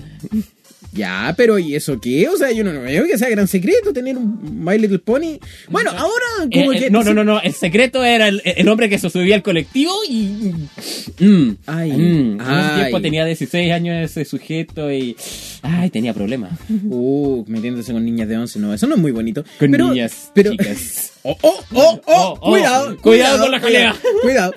[0.91, 2.27] Ya, pero ¿y eso qué?
[2.29, 5.37] O sea, yo no, no veo que sea gran secreto tener un My Little Pony.
[5.69, 6.89] Bueno, ahora como Eh, eh, que...
[6.89, 7.39] no, no, no, no.
[7.41, 10.53] El secreto era el, el hombre que se subía al colectivo y.
[11.19, 12.79] Mm, Ay, mm, en ese ay.
[12.81, 15.15] tiempo tenía 16 años ese sujeto y.
[15.61, 16.51] Ay, tenía problemas.
[16.91, 19.43] Uh, metiéndose con niñas de 11, no, eso no es muy bonito.
[19.59, 21.13] Con pero, niñas pero, chicas.
[21.21, 23.93] Oh, oh, oh, oh, oh, cuidado, cuidado con la jalea.
[24.21, 24.53] Cuidado.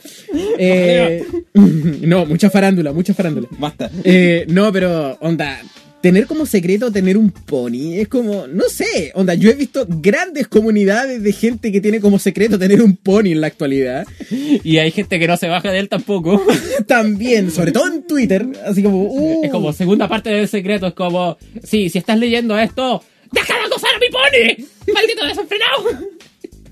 [0.59, 3.49] Eh, no, mucha farándula, mucha farándula.
[3.59, 3.90] Basta.
[4.05, 5.61] Eh, no, pero, onda,
[6.03, 10.49] tener como secreto tener un pony es como, no sé, onda, yo he visto grandes
[10.49, 14.07] comunidades de gente que tiene como secreto tener un pony en la actualidad.
[14.65, 16.45] Y hay gente que no se baja de él tampoco.
[16.87, 20.88] También, sobre todo en Twitter, así como, uh, Es como segunda parte del secreto.
[20.88, 21.38] Es como.
[21.62, 23.03] Sí, si estás leyendo esto.
[23.31, 24.93] ¡Déjame acosar a mi pony!
[24.93, 25.85] ¡Maldito desenfrenado!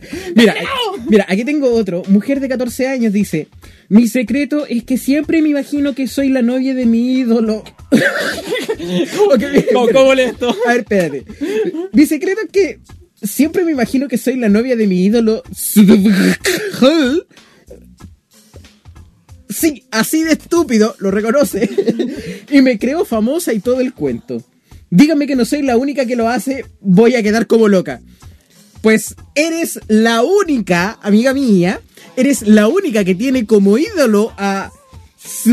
[0.34, 0.54] Mira,
[1.08, 2.02] mira, aquí tengo otro.
[2.08, 3.48] Mujer de 14 años dice:
[3.88, 7.64] Mi secreto es que siempre me imagino que soy la novia de mi ídolo.
[9.72, 10.54] ¿Cómo, cómo lees esto?
[10.66, 11.24] A ver, espérate.
[11.92, 12.78] Mi secreto es que
[13.22, 15.42] siempre me imagino que soy la novia de mi ídolo.
[19.48, 21.68] Sí, así de estúpido, lo reconoce.
[22.50, 24.42] y me creo famosa y todo el cuento.
[24.90, 28.00] Dígame que no soy la única que lo hace, voy a quedar como loca.
[28.82, 31.80] Pues eres la única, amiga mía,
[32.16, 34.70] eres la única que tiene como ídolo a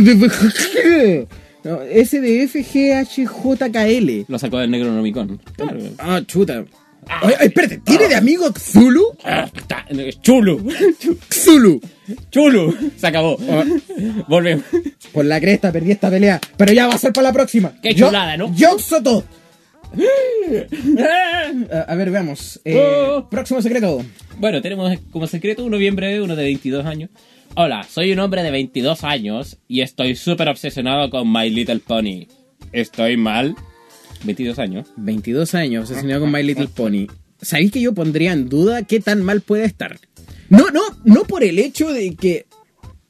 [1.63, 4.25] no, SDFGHJKL.
[4.31, 5.41] Lo sacó del negro Nomicon.
[5.55, 5.79] Claro.
[5.97, 6.63] Ah, chuta.
[7.09, 9.15] Ay, ay, espérate, ¿tiene de amigo Zulu?
[10.21, 10.69] Chulu.
[11.33, 11.79] Zulu.
[12.31, 12.75] Chulu.
[12.97, 13.37] Se acabó.
[14.27, 14.65] Volvemos.
[15.13, 17.73] Por la cresta perdí esta pelea, pero ya va a ser para la próxima.
[17.81, 18.53] Qué Yo- chulada, ¿no?
[18.55, 19.23] Yo Soto.
[21.87, 22.59] A, ver, veamos.
[22.65, 23.29] Eh, Oh.
[23.29, 24.03] Próximo secreto.
[24.39, 27.09] Bueno, tenemos como secreto uno bien breve, uno de 22 años.
[27.55, 32.27] Hola, soy un hombre de 22 años y estoy súper obsesionado con My Little Pony.
[32.71, 33.55] ¿Estoy mal?
[34.23, 34.87] 22 años.
[34.97, 37.07] 22 años, obsesionado con My Little Pony.
[37.41, 39.99] ¿Sabéis que yo pondría en duda qué tan mal puede estar?
[40.49, 42.45] No, no, no por el hecho de que.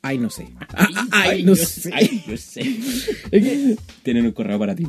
[0.08, 0.48] Ay, no sé.
[1.12, 1.90] Ay, no yo sé.
[1.94, 2.64] Ay, yo sé.
[4.04, 4.86] Tienen un correo para ti.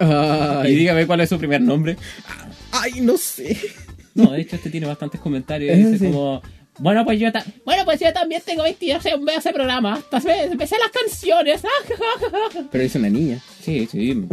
[0.00, 0.72] Ay.
[0.72, 1.96] Y dígame cuál es su primer nombre.
[2.72, 3.56] Ay, no sé.
[4.14, 5.76] No, de hecho este tiene bastantes comentarios.
[5.76, 6.04] Eh, Dice sí.
[6.06, 6.40] como...
[6.78, 10.02] Bueno, pues yo ta- bueno, pues yo también tengo 22 años, veo ese programa.
[10.24, 11.62] Me, me sé las canciones.
[12.72, 13.40] Pero es una niña.
[13.62, 14.24] Sí, sí.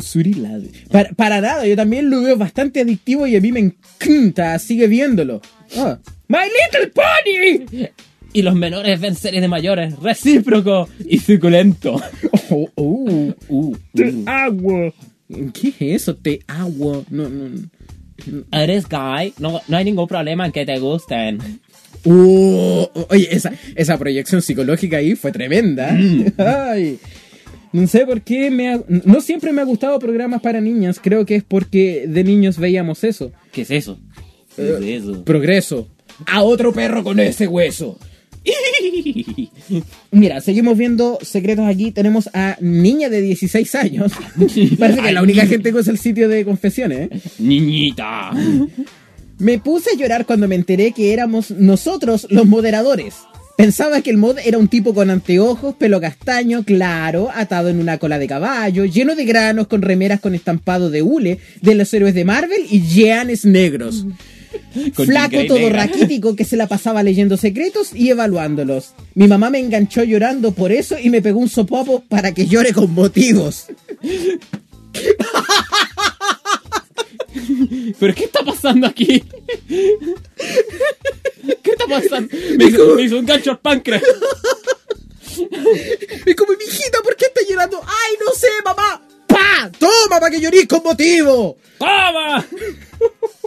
[0.00, 0.70] Surilade.
[0.90, 4.58] Para, para nada, yo también lo veo bastante adictivo y a mí me encanta.
[4.58, 5.42] Sigue viéndolo.
[5.76, 5.98] Ah.
[6.28, 6.38] ¡My
[6.72, 7.86] Little Pony!
[8.32, 12.00] Y los menores ven series de mayores, recíproco y suculento.
[12.50, 13.34] Oh, oh.
[13.48, 14.92] Uh, Te agua.
[15.52, 16.14] ¿Qué es eso?
[16.16, 17.02] Te agua.
[17.10, 17.48] No, no.
[17.48, 18.44] no.
[18.52, 21.38] Eres gay, no, no hay ningún problema en que te gusten.
[22.04, 25.96] Uh, oye, esa, esa proyección psicológica ahí fue tremenda.
[26.38, 26.98] Ay.
[27.72, 30.98] No sé por qué me ha- no siempre me ha gustado programas para niñas.
[31.00, 33.32] Creo que es porque de niños veíamos eso.
[33.52, 33.98] ¿Qué es eso?
[34.56, 35.24] ¿Qué es eso?
[35.24, 35.88] Progreso.
[36.26, 37.98] A otro perro con ese hueso.
[40.10, 41.90] Mira, seguimos viendo secretos aquí.
[41.90, 44.12] Tenemos a niña de 16 años.
[44.78, 47.10] Parece que es la única gente que usa el sitio de confesiones.
[47.10, 47.20] ¿eh?
[47.38, 48.32] Niñita.
[49.38, 53.14] Me puse a llorar cuando me enteré que éramos nosotros los moderadores.
[53.56, 57.96] Pensaba que el mod era un tipo con anteojos, pelo castaño, claro, atado en una
[57.96, 62.14] cola de caballo, lleno de granos, con remeras con estampado de hule de los héroes
[62.14, 64.04] de Marvel y jeanes negros.
[64.94, 65.86] Flaco todo negra.
[65.86, 68.92] raquítico que se la pasaba leyendo secretos y evaluándolos.
[69.14, 72.72] Mi mamá me enganchó llorando por eso y me pegó un sopopo para que llore
[72.72, 73.66] con motivos.
[77.98, 79.22] ¿Pero qué está pasando aquí?
[79.68, 82.28] ¿Qué está pasando?
[82.56, 84.02] Me hizo, me hizo un gancho al páncreas.
[86.26, 87.80] Es como, mijita, ¿por qué estás llorando?
[87.82, 89.02] ¡Ay, no sé, mamá!
[89.26, 89.70] ¡Pa!
[89.78, 91.56] ¡Toma para que llorís con motivo!
[91.78, 92.44] ¡Toma!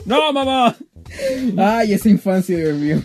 [0.05, 0.75] ¡No, mamá!
[1.57, 3.01] Ay, esa infancia, Dios mío.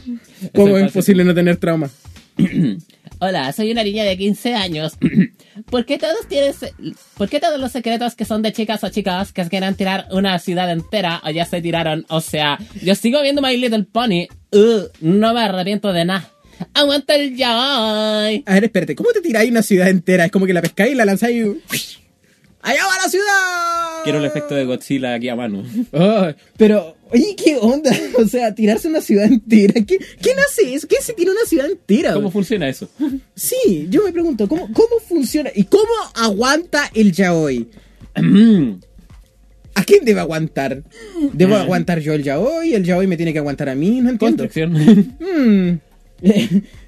[0.55, 1.91] ¿Cómo es posible no tener trauma?
[3.21, 4.97] Hola, soy una niña de 15 años.
[5.71, 6.59] ¿Por qué todos tienes,
[7.17, 10.39] por qué todos los secretos que son de chicas o chicos que quieren tirar una
[10.39, 12.07] ciudad entera o ya se tiraron?
[12.09, 14.29] O sea, yo sigo viendo My Little Pony.
[14.53, 16.31] Uh, no me arrepiento de nada.
[16.75, 18.45] Aguanta el joy.
[18.47, 20.25] A ver, espérate, ¿cómo te tiráis una ciudad entera?
[20.25, 21.61] Es como que la pescáis y la lanzáis y...
[22.63, 23.88] ¡Allá va la ciudad!
[24.05, 25.65] Quiero el efecto de Godzilla aquí a mano.
[26.57, 27.91] Pero, oye, ¿qué onda?
[28.19, 29.75] O sea, tirarse una ciudad entera.
[29.87, 30.87] ¿Qué, ¿Quién hace eso?
[30.89, 32.15] ¿Quién se tira una ciudad entera?
[32.15, 32.89] ¿Cómo funciona eso?
[33.35, 35.51] Sí, yo me pregunto, ¿cómo, cómo funciona?
[35.55, 35.85] ¿Y cómo
[36.15, 37.69] aguanta el yaoi?
[39.75, 40.83] ¿A quién debe aguantar?
[41.33, 41.59] ¿Debo Mm.
[41.61, 42.75] aguantar yo el yaoi?
[42.75, 44.01] ¿El yaoi me tiene que aguantar a mí?
[44.01, 44.45] No entiendo.
[44.49, 44.73] Construcción.
[45.21, 45.79] Mm,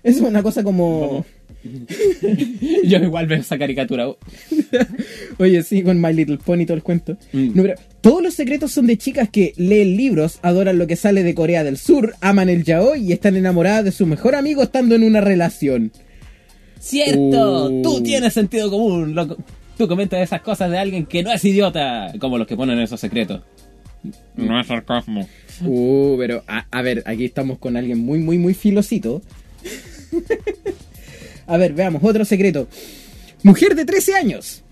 [0.03, 1.25] es una cosa como...
[2.85, 4.09] Yo igual veo esa caricatura.
[5.39, 7.17] Oye, sí, con My Little Pony y todo el cuento.
[7.33, 7.51] Mm.
[7.55, 11.23] No, pero todos los secretos son de chicas que leen libros, adoran lo que sale
[11.23, 14.95] de Corea del Sur, aman el yaoi y están enamoradas de su mejor amigo estando
[14.95, 15.93] en una relación.
[16.79, 17.83] Cierto, Uh.
[17.83, 19.15] tú tienes sentido común.
[19.15, 19.37] loco.
[19.77, 23.01] Tú comentas esas cosas de alguien que no es idiota, como los que ponen esos
[23.01, 23.43] secretos.
[24.37, 25.29] No es sarcasmo.
[25.65, 29.21] Uh, pero a, a ver, aquí estamos con alguien muy, muy, muy filosito.
[31.51, 32.69] a ver, veamos, otro secreto.
[33.43, 34.63] Mujer de 13 años.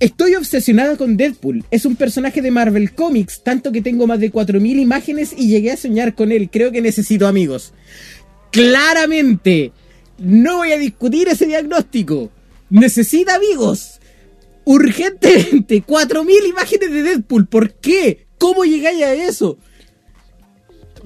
[0.00, 1.64] Estoy obsesionada con Deadpool.
[1.70, 5.72] Es un personaje de Marvel Comics, tanto que tengo más de 4.000 imágenes y llegué
[5.72, 6.48] a soñar con él.
[6.50, 7.74] Creo que necesito amigos.
[8.50, 9.72] Claramente,
[10.18, 12.30] no voy a discutir ese diagnóstico.
[12.70, 14.00] Necesita amigos.
[14.64, 17.46] Urgentemente, 4.000 imágenes de Deadpool.
[17.46, 18.26] ¿Por qué?
[18.38, 19.58] ¿Cómo llegáis a eso?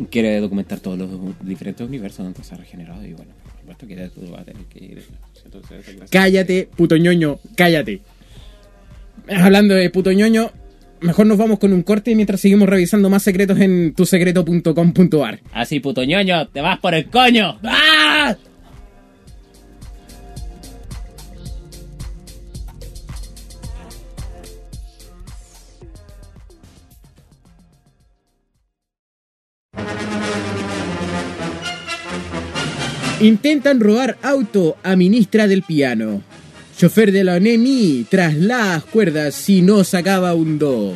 [0.09, 1.11] Quiere documentar todos los
[1.43, 3.33] diferentes universos donde se ha regenerado y bueno,
[3.71, 5.03] supuesto que tú vas a tener que ir.
[5.45, 5.85] Entonces.
[6.11, 8.01] Cállate, puto ñoño, cállate.
[9.29, 10.51] Hablando de puto ñoño,
[11.01, 15.41] mejor nos vamos con un corte mientras seguimos revisando más secretos en tusecreto.com.ar.
[15.53, 17.59] Así, puto ñoño, te vas por el coño.
[17.65, 18.37] ¡Ah!
[33.21, 36.23] Intentan robar auto a ministra del piano.
[36.79, 40.95] Chofer de la ONEMI tras las cuerdas si no sacaba un do.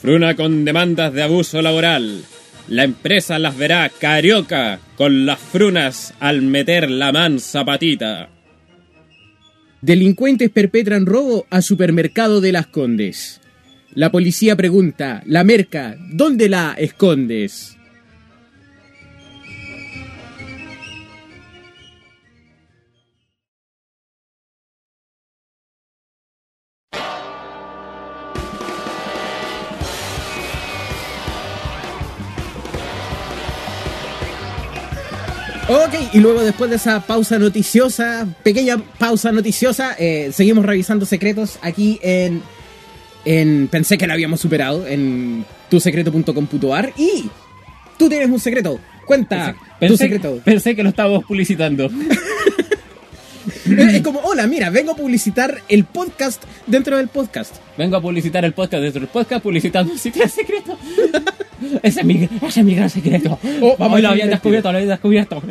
[0.00, 2.22] Fruna con demandas de abuso laboral.
[2.68, 8.28] La empresa las verá carioca con las frunas al meter la mansa patita.
[9.80, 13.40] Delincuentes perpetran robo a supermercado de Las Condes.
[13.94, 17.76] La policía pregunta, la merca, ¿dónde la escondes?
[35.72, 41.58] Ok, y luego después de esa pausa noticiosa, pequeña pausa noticiosa, eh, seguimos revisando secretos
[41.62, 42.42] aquí en,
[43.24, 43.68] en...
[43.68, 47.24] Pensé que lo habíamos superado en tusecreto.com.ar y
[47.96, 48.78] tú tienes un secreto.
[49.06, 50.40] Cuenta tu secreto.
[50.44, 51.88] pensé que lo estábamos publicitando.
[53.66, 57.56] Es como, hola, mira, vengo a publicitar el podcast dentro del podcast.
[57.76, 60.78] Vengo a publicitar el podcast dentro del podcast publicitando un sitio secreto.
[61.82, 63.38] ese, es mi, ese es mi gran secreto.
[63.60, 65.42] Oh, vamos Hoy lo a había decir descubierto, lo había descubierto.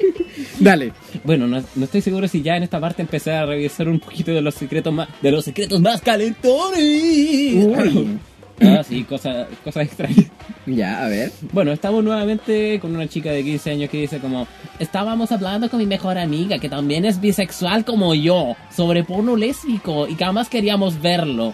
[0.60, 0.92] Dale.
[1.24, 4.32] Bueno, no, no estoy seguro si ya en esta parte empecé a revisar un poquito
[4.32, 6.80] de los secretos más, de los secretos más calentones.
[7.54, 8.18] Uy.
[8.58, 10.30] Ah, sí, cosas cosas extrañas.
[10.64, 11.30] Ya, a ver.
[11.52, 14.46] Bueno, estamos nuevamente con una chica de 15 años que dice como
[14.78, 20.08] Estábamos hablando con mi mejor amiga, que también es bisexual como yo, sobre porno lésbico
[20.08, 21.52] y que además queríamos verlo.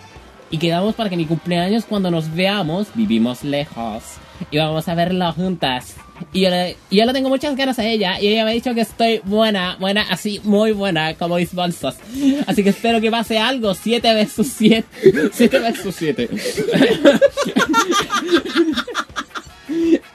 [0.53, 4.03] Y quedamos para que mi cumpleaños, cuando nos veamos, vivimos lejos.
[4.51, 5.95] Y vamos a verlo juntas.
[6.33, 8.21] Y yo, le, yo le tengo muchas ganas a ella.
[8.21, 11.97] Y ella me ha dicho que estoy buena, buena, así, muy buena, como mis bolsos.
[12.47, 13.75] Así que espero que pase algo.
[13.75, 14.85] 7 versus 7.
[15.33, 16.29] 7 versus 7.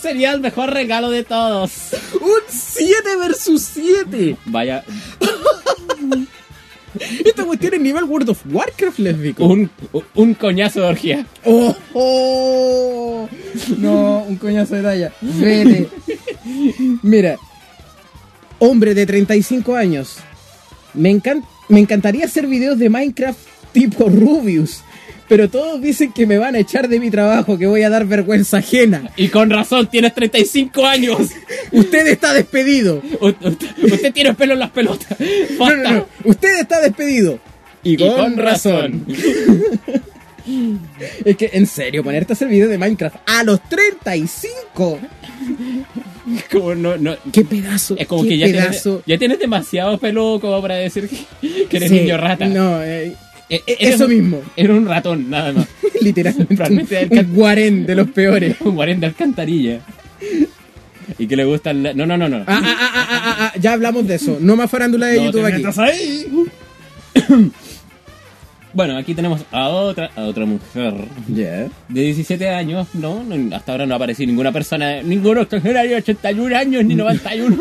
[0.00, 1.72] Sería el mejor regalo de todos.
[2.20, 4.36] ¡Un 7 versus 7!
[4.44, 4.84] Vaya,
[7.24, 9.44] Esta cuestión es nivel World of Warcraft, lésbico.
[9.44, 9.70] un,
[10.14, 11.26] un coñazo de orgía.
[11.44, 11.74] ¡Oh!
[11.94, 13.28] oh.
[13.78, 15.12] No, un coñazo de talla.
[15.20, 15.88] Vete.
[17.02, 17.36] Mira.
[18.58, 20.16] Hombre de 35 años.
[20.94, 21.20] Me,
[21.68, 23.38] me encantaría hacer videos de Minecraft
[23.72, 24.82] tipo Rubius.
[25.28, 28.06] Pero todos dicen que me van a echar de mi trabajo, que voy a dar
[28.06, 29.10] vergüenza ajena.
[29.16, 31.18] Y con razón, tienes 35 años.
[31.72, 33.02] Usted está despedido.
[33.20, 35.16] U- Usted, usted tiene pelo en las pelotas.
[35.58, 36.06] No, no, no.
[36.24, 37.38] Usted está despedido.
[37.82, 39.04] Y con, con razón.
[41.24, 45.00] es que, en serio, ponerte a hacer videos de Minecraft a los 35.
[46.50, 47.94] Como no, no, Qué pedazo.
[47.98, 49.02] es como qué que ya tienes, pedazo.
[49.06, 52.46] ya tienes demasiado pelo como para decir que, que eres Sí, niño rata.
[52.46, 53.14] No, eh,
[53.48, 54.42] Eh, eh, eso un- mismo.
[54.56, 55.66] Era un ratón, nada más.
[56.00, 57.08] Literalmente.
[57.10, 58.56] Un, guarén de los peores.
[58.60, 59.80] un guarén de alcantarilla.
[61.18, 61.82] Y que le gustan...
[61.82, 62.38] la- No, no, no, no.
[62.38, 64.38] Ah, ah, ah, ah, ah, ah, ya hablamos de eso.
[64.40, 65.80] No más farándula de No YouTube te aquí.
[65.80, 66.26] ahí.
[68.76, 70.92] Bueno, aquí tenemos a otra, a otra mujer
[71.28, 71.66] Ya.
[71.88, 73.24] de 17 años, ¿no?
[73.24, 77.56] no, Hasta ahora no ha aparecido ninguna persona, ninguno extranjero de 81 años ni 91.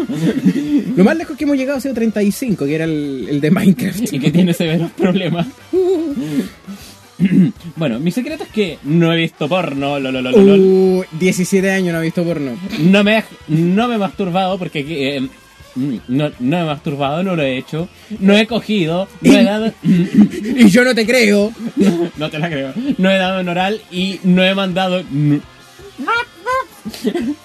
[0.98, 4.02] Lo más lejos que hemos llegado ha sido 35, que era el, el de Minecraft.
[4.14, 5.48] y que tiene severos problemas.
[7.78, 11.00] bueno, mi secreto es que no he visto porno, lo, lo, lo, lo, lo.
[11.00, 12.58] Uh, 17 años no ha visto porno.
[12.80, 15.30] No me, no me he masturbado porque eh,
[15.76, 17.88] no, no he masturbado, no lo he hecho.
[18.20, 19.74] No he cogido, no he dado.
[19.84, 21.52] Y yo no te creo.
[22.18, 22.74] no te la creo.
[22.98, 25.04] No he dado en oral y no he mandado.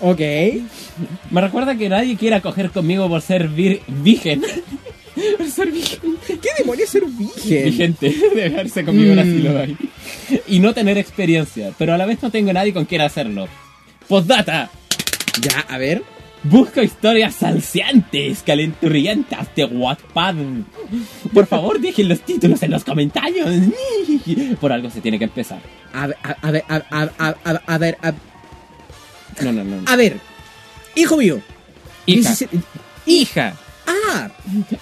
[0.00, 0.20] Ok.
[1.30, 4.42] Me recuerda que nadie quiera coger conmigo por ser vir- virgen.
[5.38, 5.98] por ser virgen.
[6.26, 7.64] ¿Qué demonios ser virgen?
[7.64, 9.20] Vigente, de verse conmigo en Mm.
[9.20, 9.76] asilo ahí.
[10.48, 13.48] Y no tener experiencia, pero a la vez no tengo nadie con quien hacerlo.
[14.08, 14.70] Postdata.
[15.40, 16.02] Ya, a ver.
[16.42, 20.34] Busco historias salseantes, calenturrientas de Wattpad.
[21.34, 23.46] Por favor, dejen los títulos en los comentarios.
[24.60, 25.60] Por algo se tiene que empezar.
[25.92, 27.34] A ver, a, ver, a, a-
[27.66, 28.12] a- ver, a,
[29.42, 29.82] No, no, no.
[29.86, 30.16] a ver.
[30.96, 31.40] Hijo mío.
[32.06, 32.30] Hija.
[32.30, 32.58] 17
[33.06, 33.54] Hija.
[33.92, 34.28] Ah,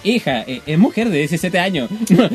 [0.03, 1.89] Hija, eh, es mujer de 17 años.
[2.07, 2.29] ¿Cómo,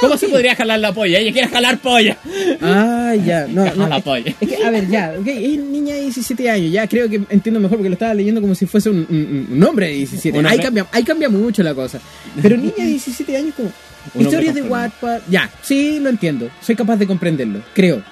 [0.00, 1.18] cómo se podría jalar la polla?
[1.18, 2.16] Ella quiere jalar polla.
[2.60, 3.46] ah, ya.
[3.48, 4.34] No, no, Jala es- polla.
[4.40, 7.60] Es que, a ver, ya, ok, es niña de 17 años, ya creo que entiendo
[7.60, 10.38] mejor porque lo estaba leyendo como si fuese un, un- un hombre de 17.
[10.38, 11.98] Un Ahí cambia, ahí cambia mucho la cosa.
[12.42, 13.72] Pero niña de 17 años como...
[14.14, 15.20] Un Historias de Wattpad...
[15.28, 16.48] Ya, sí, lo entiendo.
[16.62, 18.02] Soy capaz de comprenderlo, creo.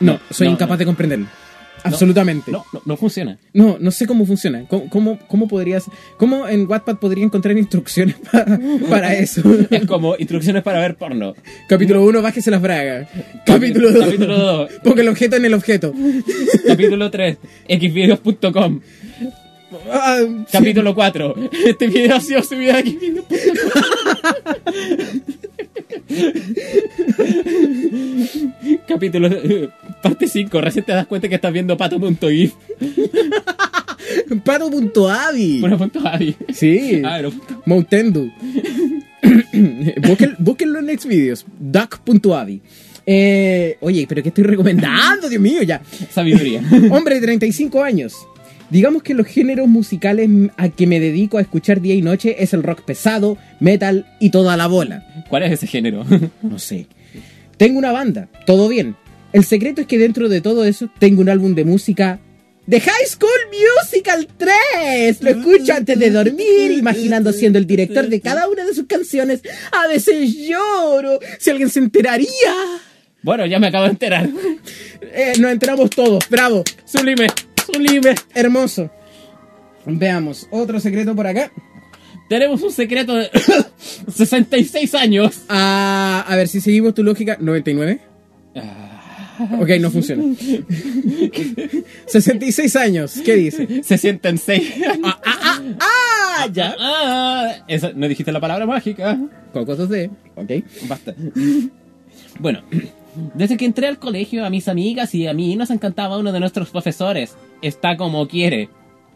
[0.00, 1.26] No, No, soy no, incapaz de comprenderlo.
[1.84, 2.50] Absolutamente.
[2.50, 3.38] No, no, no funciona.
[3.52, 4.64] No, no sé cómo funciona.
[4.68, 5.84] ¿Cómo, cómo, cómo podrías...
[6.16, 8.46] ¿Cómo en Wattpad podría encontrar instrucciones pa-
[8.88, 9.42] para eso?
[9.70, 11.34] Es como instrucciones para ver porno.
[11.68, 13.08] Capítulo 1, bájese las bragas.
[13.44, 14.70] Capítulo 2, Capítulo 2.
[14.84, 15.92] ponga el objeto en el objeto.
[16.66, 17.36] Capítulo 3.
[17.68, 18.80] xvideos.com.
[19.90, 20.44] Ah, sí.
[20.52, 21.34] Capítulo 4.
[21.66, 23.32] Este video ha sido subido a xvideos.com.
[28.86, 29.68] Capítulo eh,
[30.02, 30.60] parte 5.
[30.60, 32.52] Recién te das cuenta que estás viendo pato.if.
[34.44, 35.60] Pato.avi.
[35.60, 36.36] Bueno, punto Avi.
[36.52, 37.02] Sí.
[37.04, 37.32] Ah, pero-
[37.66, 38.30] Moutendu.
[40.02, 41.46] Búsquenlo, búsquenlo en Xvideos.
[41.58, 42.60] Duck.avi.
[43.04, 45.28] Eh, oye, pero ¿qué estoy recomendando?
[45.28, 45.80] Dios mío, ya.
[46.10, 46.62] Sabiduría.
[46.90, 48.14] Hombre de 35 años.
[48.72, 52.54] Digamos que los géneros musicales a que me dedico a escuchar día y noche es
[52.54, 55.06] el rock pesado, metal y toda la bola.
[55.28, 56.06] ¿Cuál es ese género?
[56.42, 56.86] No sé.
[57.58, 58.96] Tengo una banda, todo bien.
[59.34, 62.18] El secreto es que dentro de todo eso tengo un álbum de música
[62.66, 63.30] de High School
[63.82, 65.22] Musical 3.
[65.22, 69.42] Lo escucho antes de dormir, imaginando siendo el director de cada una de sus canciones.
[69.70, 71.18] A veces lloro.
[71.38, 72.54] Si alguien se enteraría.
[73.22, 74.30] Bueno, ya me acabo de enterar.
[75.14, 76.26] Eh, nos enteramos todos.
[76.30, 76.64] Bravo.
[76.86, 77.26] Sublime.
[77.66, 78.14] Sublime.
[78.34, 78.90] Hermoso.
[79.84, 81.50] Veamos, otro secreto por acá.
[82.28, 83.28] Tenemos un secreto de
[84.14, 85.42] 66 años.
[85.48, 88.00] Ah, a ver, si seguimos tu lógica, 99.
[89.60, 90.22] Ok, no funciona.
[92.06, 93.82] 66 años, ¿qué dice?
[93.82, 94.72] Se sienten 6.
[95.04, 96.76] Ah, ah, ah, ah, ya.
[96.78, 99.18] Ah, esa- no dijiste la palabra mágica.
[99.52, 100.50] Cocos 2D, ok.
[100.88, 101.14] Basta.
[102.38, 102.62] Bueno,
[103.34, 106.40] desde que entré al colegio, a mis amigas y a mí nos encantaba uno de
[106.40, 107.36] nuestros profesores.
[107.60, 108.68] Está como quiere.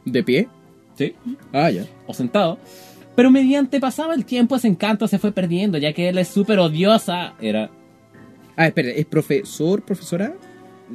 [0.04, 0.48] ¿De pie?
[0.96, 1.14] ¿Sí?
[1.52, 1.84] Ah, ya.
[2.06, 2.58] O sentado.
[3.14, 6.58] Pero mediante pasaba el tiempo, ese encanto se fue perdiendo, ya que él es súper
[6.58, 7.34] odiosa.
[7.40, 7.70] Era.
[8.56, 10.34] Ah, espera, ¿es profesor, profesora?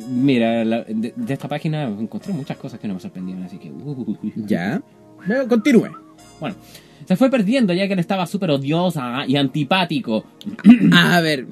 [0.08, 3.72] Mira, la- de, de esta página encontré muchas cosas que no me sorprendieron, así que...
[3.72, 4.82] uh, Ya.
[5.28, 5.90] No, continúe.
[6.40, 6.56] Bueno,
[7.12, 10.26] se fue perdiendo ya que él estaba súper odiosa y antipático.
[10.94, 11.46] A ver,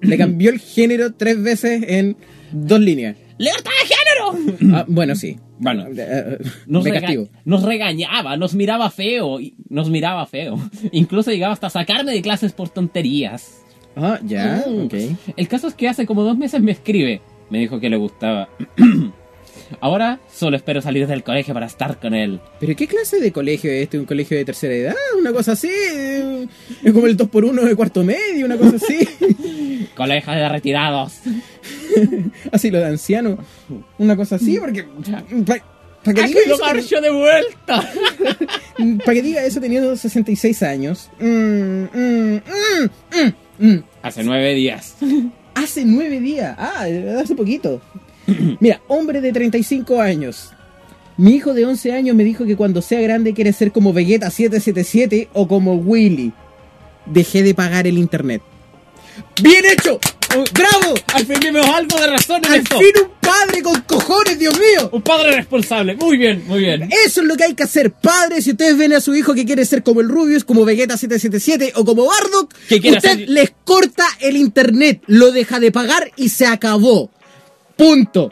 [0.00, 2.16] le cambió el género tres veces en
[2.50, 3.16] dos líneas.
[3.38, 4.76] ¡Libertad de género!
[4.76, 5.36] Ah, bueno, sí.
[5.60, 9.38] Bueno, Eh, eh, nos, rega- nos regañaba, nos miraba feo,
[9.68, 10.58] nos miraba feo.
[10.90, 13.60] Incluso llegaba hasta sacarme de clases por tonterías.
[13.94, 14.86] Ah, ya, Mm.
[14.86, 14.94] ok.
[15.36, 17.20] El caso es que hace como dos meses me escribe.
[17.50, 18.48] Me dijo que le gustaba.
[19.80, 22.40] Ahora solo espero salir del colegio para estar con él.
[22.60, 23.98] ¿Pero qué clase de colegio es este?
[23.98, 24.94] ¿Un colegio de tercera edad?
[25.18, 25.70] ¿Una cosa así?
[26.82, 28.46] ¿Es como el 2x1 de cuarto medio?
[28.46, 29.88] ¿Una cosa así?
[29.94, 31.20] Colegio de retirados.
[32.52, 33.38] así lo de anciano.
[33.98, 34.84] Una cosa así, porque...
[36.04, 37.90] Para que, ¡Aquí diga eso, marcho de vuelta!
[39.04, 41.08] para que diga eso teniendo 66 años.
[41.18, 43.84] Mm, mm, mm, mm, mm.
[44.02, 44.96] Hace nueve días.
[45.54, 46.54] Hace nueve días.
[46.58, 46.86] Ah,
[47.18, 47.80] hace poquito.
[48.60, 50.50] Mira, hombre de 35 años.
[51.16, 54.30] Mi hijo de 11 años me dijo que cuando sea grande quiere ser como Vegeta
[54.30, 56.32] 777 o como Willy.
[57.06, 58.42] Dejé de pagar el internet.
[59.42, 60.00] ¡Bien hecho!
[60.52, 60.94] ¡Bravo!
[61.12, 62.78] Al fin vimos algo de razón en ¡Al esto.
[62.80, 64.88] fin un padre con cojones, Dios mío!
[64.90, 65.94] Un padre responsable.
[65.94, 66.88] Muy bien, muy bien.
[67.06, 68.42] Eso es lo que hay que hacer, padre.
[68.42, 71.74] Si ustedes ven a su hijo que quiere ser como el Rubius, como Vegeta 777
[71.76, 76.46] o como Bardock, usted hacer- les corta el internet, lo deja de pagar y se
[76.46, 77.10] acabó.
[77.76, 78.30] Punto.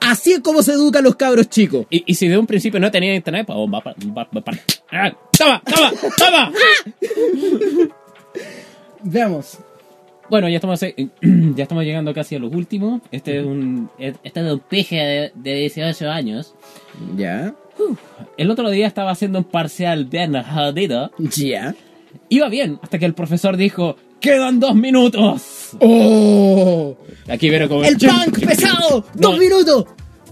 [0.00, 1.86] Así es como se educan los cabros chicos.
[1.90, 4.52] Y, y si de un principio no tenía internet, pues va, pa- va- va pa-
[4.90, 5.12] ¡Ah!
[5.36, 6.52] ¡Toma, toma, toma!
[9.02, 9.58] Veamos.
[10.28, 10.94] Bueno, ya estamos, eh,
[11.54, 13.00] ya estamos llegando casi a los últimos.
[13.12, 16.54] Este es un, este es un peje de, de 18 años.
[17.16, 17.54] Ya.
[18.36, 21.12] El otro día estaba haciendo un parcial bien jodido.
[21.18, 21.74] Ya.
[22.28, 25.70] Iba bien, hasta que el profesor dijo, ¡quedan dos minutos!
[25.80, 26.96] ¡Oh!
[27.28, 27.84] Aquí veo como...
[27.84, 29.04] ¡El punk pesado!
[29.14, 29.30] No.
[29.30, 29.84] ¡Dos minutos!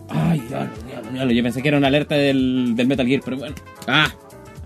[0.09, 1.32] Ay, diablo, diablo, diablo.
[1.32, 3.55] Yo pensé que era una alerta del, del Metal Gear, pero bueno.
[3.87, 4.12] Ah.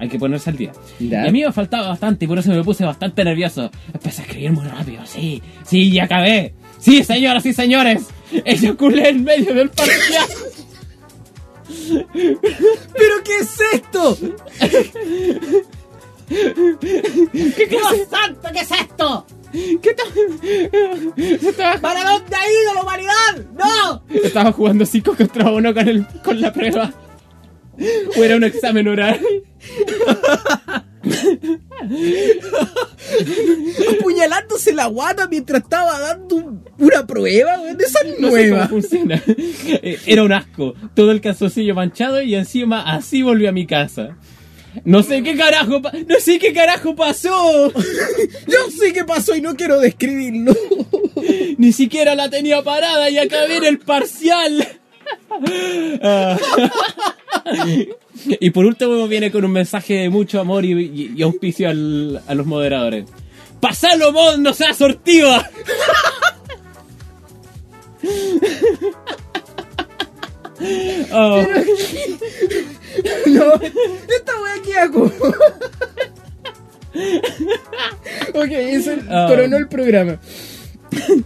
[0.01, 0.73] Hay que ponerse al día.
[1.01, 1.25] Ya.
[1.25, 3.71] Y a mí me faltaba bastante y por eso me puse bastante nervioso.
[3.93, 5.03] Empecé a escribir muy rápido.
[5.05, 6.55] Sí, sí, ya acabé.
[6.79, 8.07] Sí, señoras y señores.
[8.45, 10.29] Eyaculé en medio del parcial.
[12.13, 14.19] ¿Pero qué es esto?
[16.29, 18.07] ¿Qué clase?
[18.11, 19.27] santo, qué es esto?
[19.51, 19.95] ¿Qué
[21.55, 21.81] tal?
[21.81, 23.47] ¿Para dónde ha ido la humanidad?
[23.55, 24.03] ¡No!
[24.23, 26.93] Estaba jugando 5 contra 1 con, el, con la prueba.
[28.17, 29.21] O era un examen oral.
[33.99, 38.69] Apuñalándose la guata mientras estaba dando un- una prueba, de esa No sé nueva.
[38.69, 39.23] cómo funciona.
[39.27, 40.75] Eh, Era un asco.
[40.95, 44.17] Todo el calzoncillo manchado y encima así volví a mi casa.
[44.85, 47.73] No sé qué carajo, no sé qué carajo pasó.
[48.47, 50.53] Yo sé qué pasó y no quiero describirlo.
[51.59, 54.67] Ni siquiera la tenía parada y acabé en el parcial.
[56.03, 56.37] Ah.
[58.41, 62.23] y por último viene con un mensaje de mucho amor y, y- y auspicio al-
[62.27, 63.05] a los moderadores.
[63.61, 64.37] ¡Pasalo, mod!
[64.39, 65.49] ¡No seas sortiva!
[71.13, 71.43] Oh.
[73.27, 75.05] No, esta wea qué hago.
[78.35, 79.27] ok, eso Ah.
[79.29, 80.19] coronó el programa.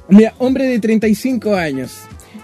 [0.09, 1.93] Mira, hombre de 35 años.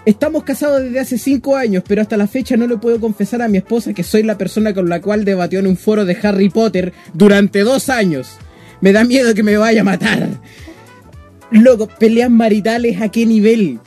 [0.05, 3.47] Estamos casados desde hace 5 años, pero hasta la fecha no le puedo confesar a
[3.47, 6.49] mi esposa que soy la persona con la cual debatió en un foro de Harry
[6.49, 8.37] Potter durante dos años.
[8.81, 10.29] Me da miedo que me vaya a matar.
[11.51, 13.79] Loco, peleas maritales a qué nivel?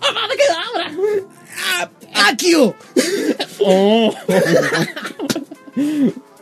[0.00, 0.92] ¡Amada quedabra!
[1.80, 1.90] ¡Ah,
[2.26, 2.74] ¡Akio!
[3.60, 4.12] Oh.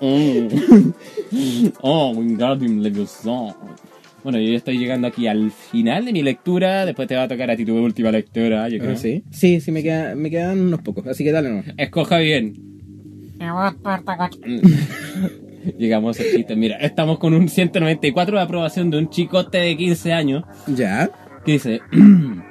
[0.00, 0.48] oh.
[1.80, 3.54] Oh, Wingardium Leviosa.
[4.22, 6.84] Bueno, yo ya estoy llegando aquí al final de mi lectura.
[6.84, 8.92] Después te va a tocar a ti tu última lectura, yo creo.
[8.92, 9.22] Ah, ¿sí?
[9.30, 11.66] Sí, sí, me, queda- me quedan unos pocos, así que dale nomás.
[11.76, 12.54] Escoja bien.
[15.78, 16.56] Llegamos al chiste.
[16.56, 20.44] Mira, estamos con un 194 de aprobación de un chicote de 15 años.
[20.66, 21.10] Ya.
[21.44, 21.80] Que dice...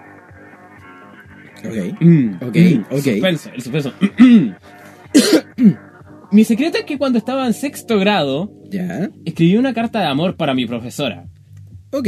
[1.68, 2.02] Ok.
[2.02, 3.02] Mm, Ok, mm, ok.
[3.04, 3.94] Suspenso, el suspenso.
[6.32, 9.10] mi secreto es que cuando estaba en sexto grado, Ya.
[9.26, 11.26] escribí una carta de amor para mi profesora.
[11.92, 12.08] Ok.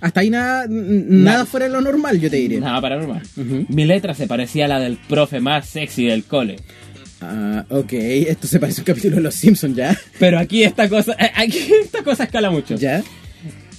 [0.00, 2.60] Hasta ahí nada, nada fuera de lo normal, yo te diría.
[2.60, 3.22] Nada paranormal.
[3.68, 6.56] Mi letra se parecía a la del profe más sexy del cole.
[7.20, 7.92] Ah, ok.
[7.92, 9.96] Esto se parece a un capítulo de Los Simpsons, ¿ya?
[10.18, 12.76] Pero aquí esta cosa, eh, aquí esta cosa escala mucho.
[12.76, 13.02] ¿Ya?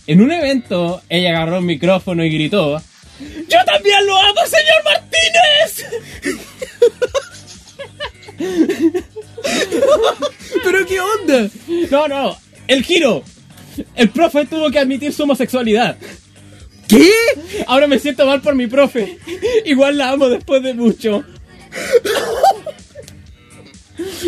[0.05, 2.81] En un evento, ella agarró el micrófono y gritó:
[3.19, 5.85] ¡Yo también lo amo, señor Martínez!
[10.63, 11.49] ¿Pero qué onda?
[11.91, 12.37] No, no,
[12.67, 13.23] el giro.
[13.95, 15.97] El profe tuvo que admitir su homosexualidad.
[16.87, 17.11] ¿Qué?
[17.67, 19.17] Ahora me siento mal por mi profe.
[19.65, 21.23] Igual la amo después de mucho.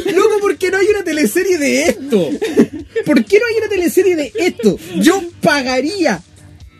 [0.06, 2.30] Loco, ¿por qué no hay una teleserie de esto?
[3.06, 4.78] ¿Por qué no hay una teleserie de esto?
[4.96, 6.22] Yo pagaría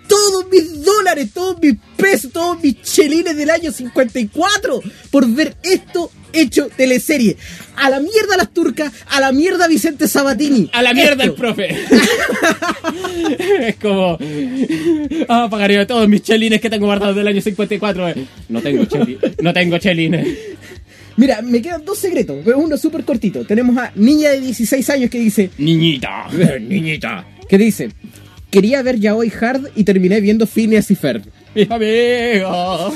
[0.08, 4.82] todos mis dólares, todos mis pesos, todos mis chelines del año 54
[5.12, 7.38] por ver esto hecho teleserie.
[7.78, 10.70] A la mierda las turcas, a la mierda Vicente Sabatini.
[10.74, 11.70] A la mierda el profe.
[13.60, 14.18] es como.
[15.28, 18.10] Ah, pagaría todos mis chelines que tengo guardados del año 54.
[18.10, 18.26] eh.
[18.50, 19.20] No tengo chelines.
[19.42, 20.28] No tengo chelines.
[21.18, 23.46] Mira, me quedan dos secretos, uno súper cortito.
[23.46, 25.50] Tenemos a niña de 16 años que dice...
[25.58, 26.28] Niñita.
[26.60, 27.26] Niñita.
[27.48, 27.90] Que dice...
[28.56, 31.24] Quería ver Yaoi Hard y terminé viendo Phineas y Ferb.
[31.54, 32.94] Mi amigo.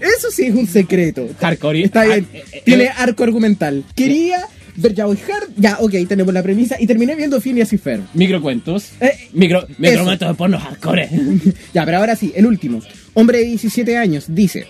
[0.00, 1.28] Eso sí es un secreto.
[1.38, 1.82] Hardcore.
[1.84, 2.26] Está bien.
[2.26, 2.92] Ah, eh, eh, Tiene eh.
[2.96, 3.84] arco argumental.
[3.94, 4.46] Quería
[4.76, 5.50] ver Yaoi Hard.
[5.58, 6.76] Ya, ok, tenemos la premisa.
[6.80, 8.00] Y terminé viendo Phineas y Ferb.
[8.14, 8.92] Microcuentos.
[8.98, 11.10] Eh, Micro, microcuentos de porno hardcore.
[11.74, 12.80] Ya, pero ahora sí, el último.
[13.12, 14.68] Hombre de 17 años dice: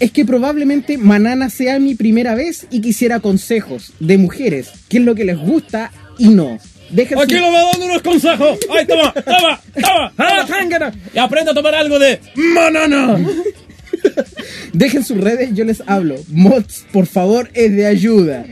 [0.00, 5.04] Es que probablemente Manana sea mi primera vez y quisiera consejos de mujeres, qué es
[5.04, 6.58] lo que les gusta y no.
[6.92, 8.58] Dejen Aquí lo va dando unos consejos.
[8.70, 9.12] ¡Ay, toma!
[9.12, 9.60] ¡Toma!
[9.74, 10.12] ¡Toma!
[10.18, 10.92] ¡Ah!
[11.14, 13.18] Y aprenda a tomar algo de manana.
[14.72, 16.16] Dejen sus redes, yo les hablo.
[16.28, 18.44] Mods, por favor, es de ayuda.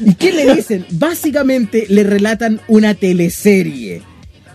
[0.00, 0.86] ¿Y qué le dicen?
[0.90, 4.02] Básicamente le relatan una teleserie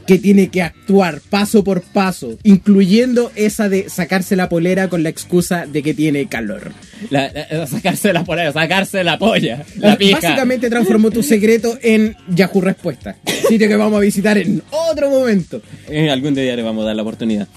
[0.10, 5.10] que tiene que actuar paso por paso, incluyendo esa de sacarse la polera con la
[5.10, 6.72] excusa de que tiene calor.
[7.12, 9.64] La- la- sacarse la polera, sacarse la polla.
[9.78, 10.20] La pija.
[10.20, 15.62] Básicamente transformó tu secreto en Yahoo Respuesta, sitio que vamos a visitar en otro momento.
[15.88, 17.48] Eh, algún día le vamos a dar la oportunidad.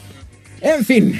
[0.61, 1.18] En fin.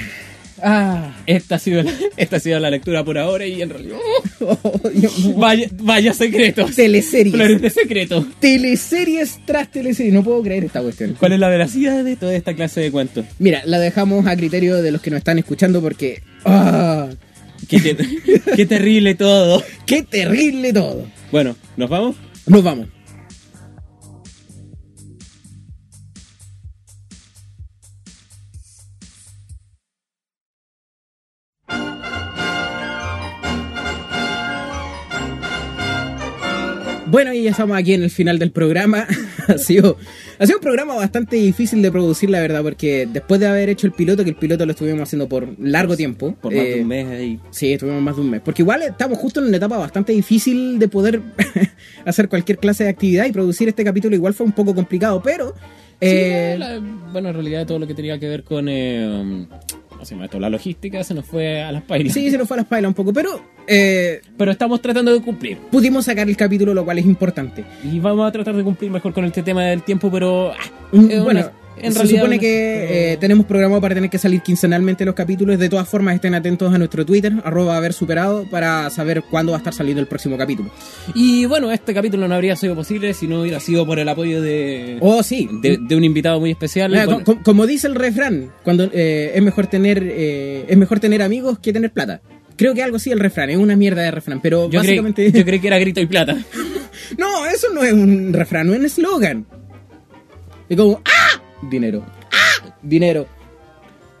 [0.65, 1.11] Ah.
[1.25, 3.97] Esta ha sido la, esta ha sido la lectura por ahora y en realidad.
[5.35, 6.73] vaya, vaya secretos.
[6.73, 7.35] Teleseries.
[7.35, 8.25] Flores de secreto.
[8.39, 10.13] Teleseries tras teleseries.
[10.13, 11.15] No puedo creer esta cuestión.
[11.19, 13.25] ¿Cuál es la veracidad de toda esta clase de cuentos?
[13.39, 16.23] Mira, la dejamos a criterio de los que nos están escuchando porque...
[16.45, 17.09] ¡Ah!
[17.67, 17.97] Qué,
[18.55, 19.61] qué terrible todo.
[19.85, 21.05] ¡Qué terrible todo!
[21.31, 22.15] Bueno, ¿nos vamos?
[22.47, 22.87] Nos vamos.
[37.13, 39.05] Bueno, y ya estamos aquí en el final del programa.
[39.47, 39.97] ha, sido,
[40.39, 43.85] ha sido un programa bastante difícil de producir, la verdad, porque después de haber hecho
[43.85, 46.33] el piloto, que el piloto lo estuvimos haciendo por largo tiempo.
[46.41, 47.39] Por más eh, de un mes ahí.
[47.51, 48.41] Sí, estuvimos más de un mes.
[48.43, 51.21] Porque igual estamos justo en una etapa bastante difícil de poder
[52.05, 55.53] hacer cualquier clase de actividad y producir este capítulo igual fue un poco complicado, pero...
[56.01, 56.79] eh, Sí, la-
[57.11, 58.65] bueno, en realidad todo lo que tenía que ver con.
[58.67, 59.45] eh,
[60.03, 60.39] ¿Cómo se llama esto?
[60.39, 62.13] La logística se nos fue a las pailas.
[62.13, 65.21] sí, se nos fue a las pailas un poco, pero eh, Pero estamos tratando de
[65.21, 65.57] cumplir.
[65.71, 67.63] pudimos sacar el capítulo, lo cual es importante.
[67.89, 70.51] Y vamos a tratar de cumplir mejor con este tema del tiempo, pero.
[70.51, 70.55] ah,
[70.91, 74.41] Mm, es una- bueno, en se supone que eh, tenemos programado para tener que salir
[74.41, 75.57] quincenalmente los capítulos.
[75.59, 79.57] De todas formas, estén atentos a nuestro Twitter, arroba haber superado, para saber cuándo va
[79.57, 80.69] a estar saliendo el próximo capítulo.
[81.15, 84.41] Y bueno, este capítulo no habría sido posible si no hubiera sido por el apoyo
[84.41, 84.97] de.
[85.01, 85.49] Oh, sí.
[85.61, 86.91] De, de un invitado muy especial.
[86.91, 91.59] Mira, como dice el refrán, cuando eh, es mejor tener eh, es mejor tener amigos
[91.59, 92.21] que tener plata.
[92.55, 95.31] Creo que algo así el refrán, es una mierda de refrán, pero yo, creí, básicamente
[95.39, 96.37] yo creí que era grito y plata.
[97.17, 99.45] No, eso no es un refrán, no es un eslogan.
[100.69, 101.42] Es como ¡ah!
[101.69, 102.03] Dinero.
[102.81, 103.27] Dinero.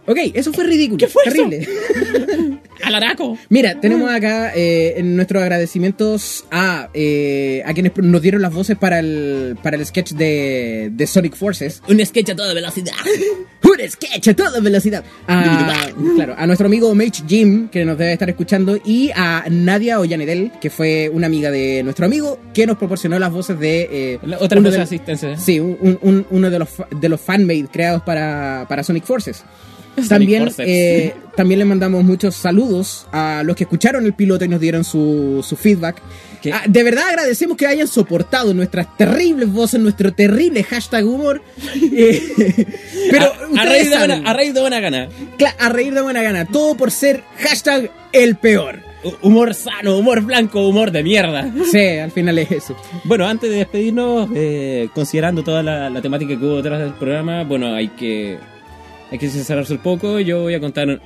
[0.05, 0.97] Ok, eso fue ridículo.
[0.97, 1.31] ¿Qué fue eso?
[1.49, 1.67] Terrible.
[2.83, 3.37] ¡Alaraco!
[3.49, 8.75] Mira, tenemos acá eh, en nuestros agradecimientos a, eh, a quienes nos dieron las voces
[8.77, 11.81] para el, para el sketch de, de Sonic Forces.
[11.87, 12.91] Un sketch a toda velocidad.
[13.63, 15.03] Un sketch a toda velocidad.
[15.27, 19.99] A, claro, a nuestro amigo Mage Jim, que nos debe estar escuchando, y a Nadia
[20.01, 23.87] Ollanedel, que fue una amiga de nuestro amigo, que nos proporcionó las voces de...
[24.13, 25.37] eh, otra cosa de asistencia.
[25.37, 29.43] Sí, un- un- uno de los, de los fanmade creados para, para Sonic Forces.
[30.09, 34.59] También, eh, también le mandamos muchos saludos a los que escucharon el piloto y nos
[34.59, 36.01] dieron su, su feedback.
[36.51, 41.41] Ah, de verdad agradecemos que hayan soportado nuestras terribles voces, nuestro terrible hashtag humor.
[41.95, 42.21] Eh,
[43.11, 43.25] pero
[43.57, 45.09] a, a de saben, buena, a raíz de buena gana.
[45.59, 46.45] a reír de buena gana.
[46.45, 48.79] Todo por ser hashtag el peor.
[49.03, 51.53] Hu- Humor sano, humor blanco, humor de mierda.
[51.71, 52.75] Sí, al final es eso.
[53.03, 57.43] Bueno, antes de despedirnos, eh, considerando toda la, la temática que hubo detrás del programa,
[57.43, 58.37] bueno, hay que
[59.13, 60.19] hay que sincerarse un poco.
[60.19, 60.99] Yo voy a contar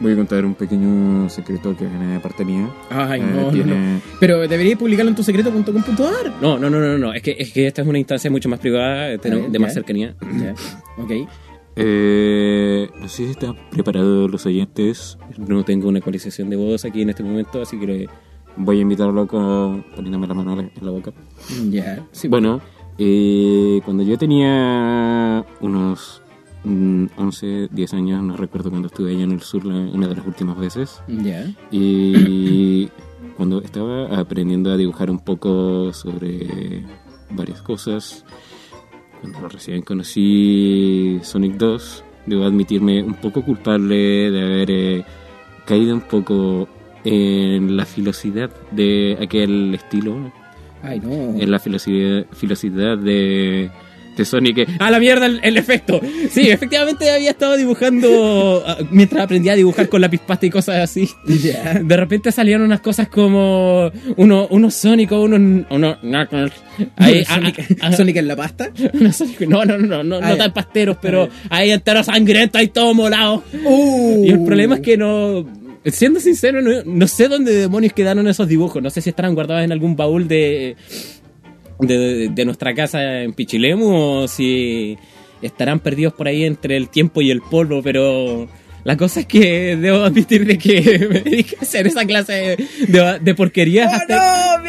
[0.00, 2.68] Voy a contar un pequeño secreto que viene de parte mía.
[2.90, 4.00] Ay, Eh, no, no, tiene- no.
[4.18, 6.32] Pero deberías publicarlo en tu secreto.com.ar.
[6.42, 7.12] No, no, no, no, no.
[7.12, 10.14] Es que, es que esta es una instancia mucho más privada, eh, de, más cercanía.
[10.98, 11.10] Ok.
[11.76, 15.18] Eh, no sé si están preparados los oyentes.
[15.38, 18.08] No tengo una ecualización de voz aquí en este momento, así que
[18.56, 21.12] Voy a invitarlo con, poniéndome la mano en la boca.
[21.70, 22.04] Ya.
[22.12, 22.60] Sí, Bueno,
[22.98, 26.22] Eh, cuando yo tenía unos
[26.64, 30.26] 11, 10 años, no recuerdo cuando estuve allá en el sur la- una de las
[30.26, 31.02] últimas veces.
[31.08, 31.46] Ya.
[31.70, 32.88] Y
[33.36, 36.82] cuando estaba aprendiendo a dibujar un poco sobre
[37.30, 38.24] varias cosas,
[39.20, 45.04] cuando recién conocí Sonic 2, debo admitirme un poco culpable de haber eh,
[45.66, 46.68] caído un poco
[47.04, 50.32] en la filosidad de aquel estilo,
[50.82, 51.10] Ay, no.
[51.10, 53.70] en la filosidad, filosidad de,
[54.16, 54.68] de Sonic.
[54.78, 56.00] ¡A la mierda el, el efecto!
[56.30, 60.76] Sí, efectivamente había estado dibujando ah, mientras aprendía a dibujar con lápiz pasta y cosas
[60.76, 61.08] así.
[61.26, 65.98] De repente salían unas cosas como uno, unos Sónicos, unos, unos.
[66.96, 68.70] Ahí, ah, Sonic, ah, ah, Sonic en la pasta.
[69.12, 73.44] Sonic- no, no, no, no, Ah, tan pasteros, pero ahí entero sangriento y todo molado.
[73.64, 74.24] Uh.
[74.26, 75.46] Y el problema es que no.
[75.84, 78.82] Siendo sincero, no, no sé dónde demonios quedaron esos dibujos.
[78.82, 80.76] No sé si estarán guardados en algún baúl de,
[81.86, 83.86] de, de nuestra casa en Pichilemu
[84.22, 84.96] o si
[85.42, 88.48] estarán perdidos por ahí entre el tiempo y el polvo, pero
[88.84, 92.56] la cosa es que debo admitir de que me dediqué a hacer esa clase
[92.88, 94.62] de, de, porquerías hasta- ¡No!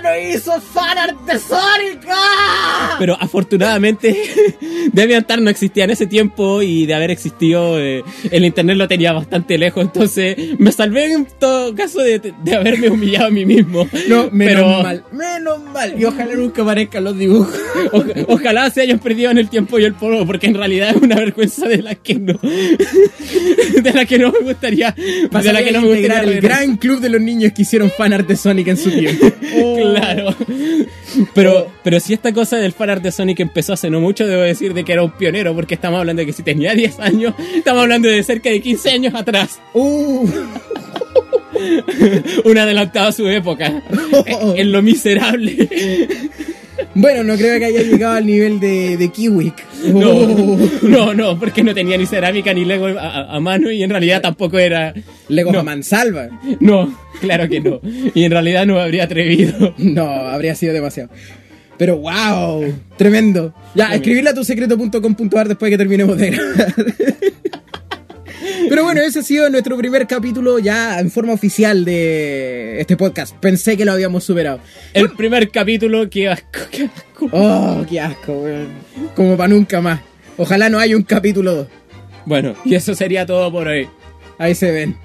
[0.00, 2.06] ¡Mi hermano hizo fanart de Sonic!
[2.08, 2.96] ¡Ah!
[2.98, 4.16] Pero afortunadamente
[4.92, 9.12] DeviantArt no existía en ese tiempo y de haber existido eh, el internet lo tenía
[9.12, 13.88] bastante lejos, entonces me salvé en todo caso de, de haberme humillado a mí mismo.
[14.08, 15.04] No, menos Pero- mal.
[15.12, 15.94] Menos mal.
[16.00, 17.54] Y ojalá nunca aparezcan los dibujos.
[17.92, 21.02] O- ojalá se hayan perdido en el tiempo y el polvo, porque en realidad es
[21.02, 22.34] una vergüenza de la que no,
[23.82, 26.76] de la que no me gustaría, de Pasaría la que no me gustaría el gran
[26.76, 29.26] club de los niños que hicieron fanart de Sonic en su tiempo.
[29.94, 30.34] Claro.
[31.34, 34.74] Pero, pero si esta cosa del fanart de Sonic empezó hace no mucho, debo decir
[34.74, 37.82] de que era un pionero, porque estamos hablando de que si tenía 10 años, estamos
[37.82, 39.58] hablando de cerca de 15 años atrás.
[39.74, 40.28] Uh.
[42.44, 43.82] un adelantado a su época.
[44.26, 45.68] En- en lo miserable.
[46.94, 49.54] Bueno, no creo que haya llegado al nivel de, de Kiwik.
[49.92, 50.58] No, Oh.
[50.82, 54.58] no, no, porque no tenía ni cerámica ni Lego a, mano y en realidad tampoco
[54.58, 54.94] era.
[55.28, 56.28] Lego no, a mansalva.
[56.60, 57.80] No, claro que no.
[58.14, 59.74] Y en realidad no habría atrevido.
[59.78, 61.10] No, habría sido demasiado.
[61.76, 63.54] Pero wow, tremendo.
[63.74, 66.74] Ya, escribirle a tu secreto.com.ar después de que terminemos de grabar.
[68.68, 73.34] Pero bueno, ese ha sido nuestro primer capítulo ya en forma oficial de este podcast.
[73.36, 74.60] Pensé que lo habíamos superado.
[74.94, 77.28] El primer capítulo, qué asco, qué asco.
[77.32, 78.68] Oh, qué asco, weón.
[79.14, 80.00] Como para nunca más.
[80.36, 81.66] Ojalá no haya un capítulo 2.
[82.26, 83.88] Bueno, y eso sería todo por hoy.
[84.38, 84.96] Ahí se ven.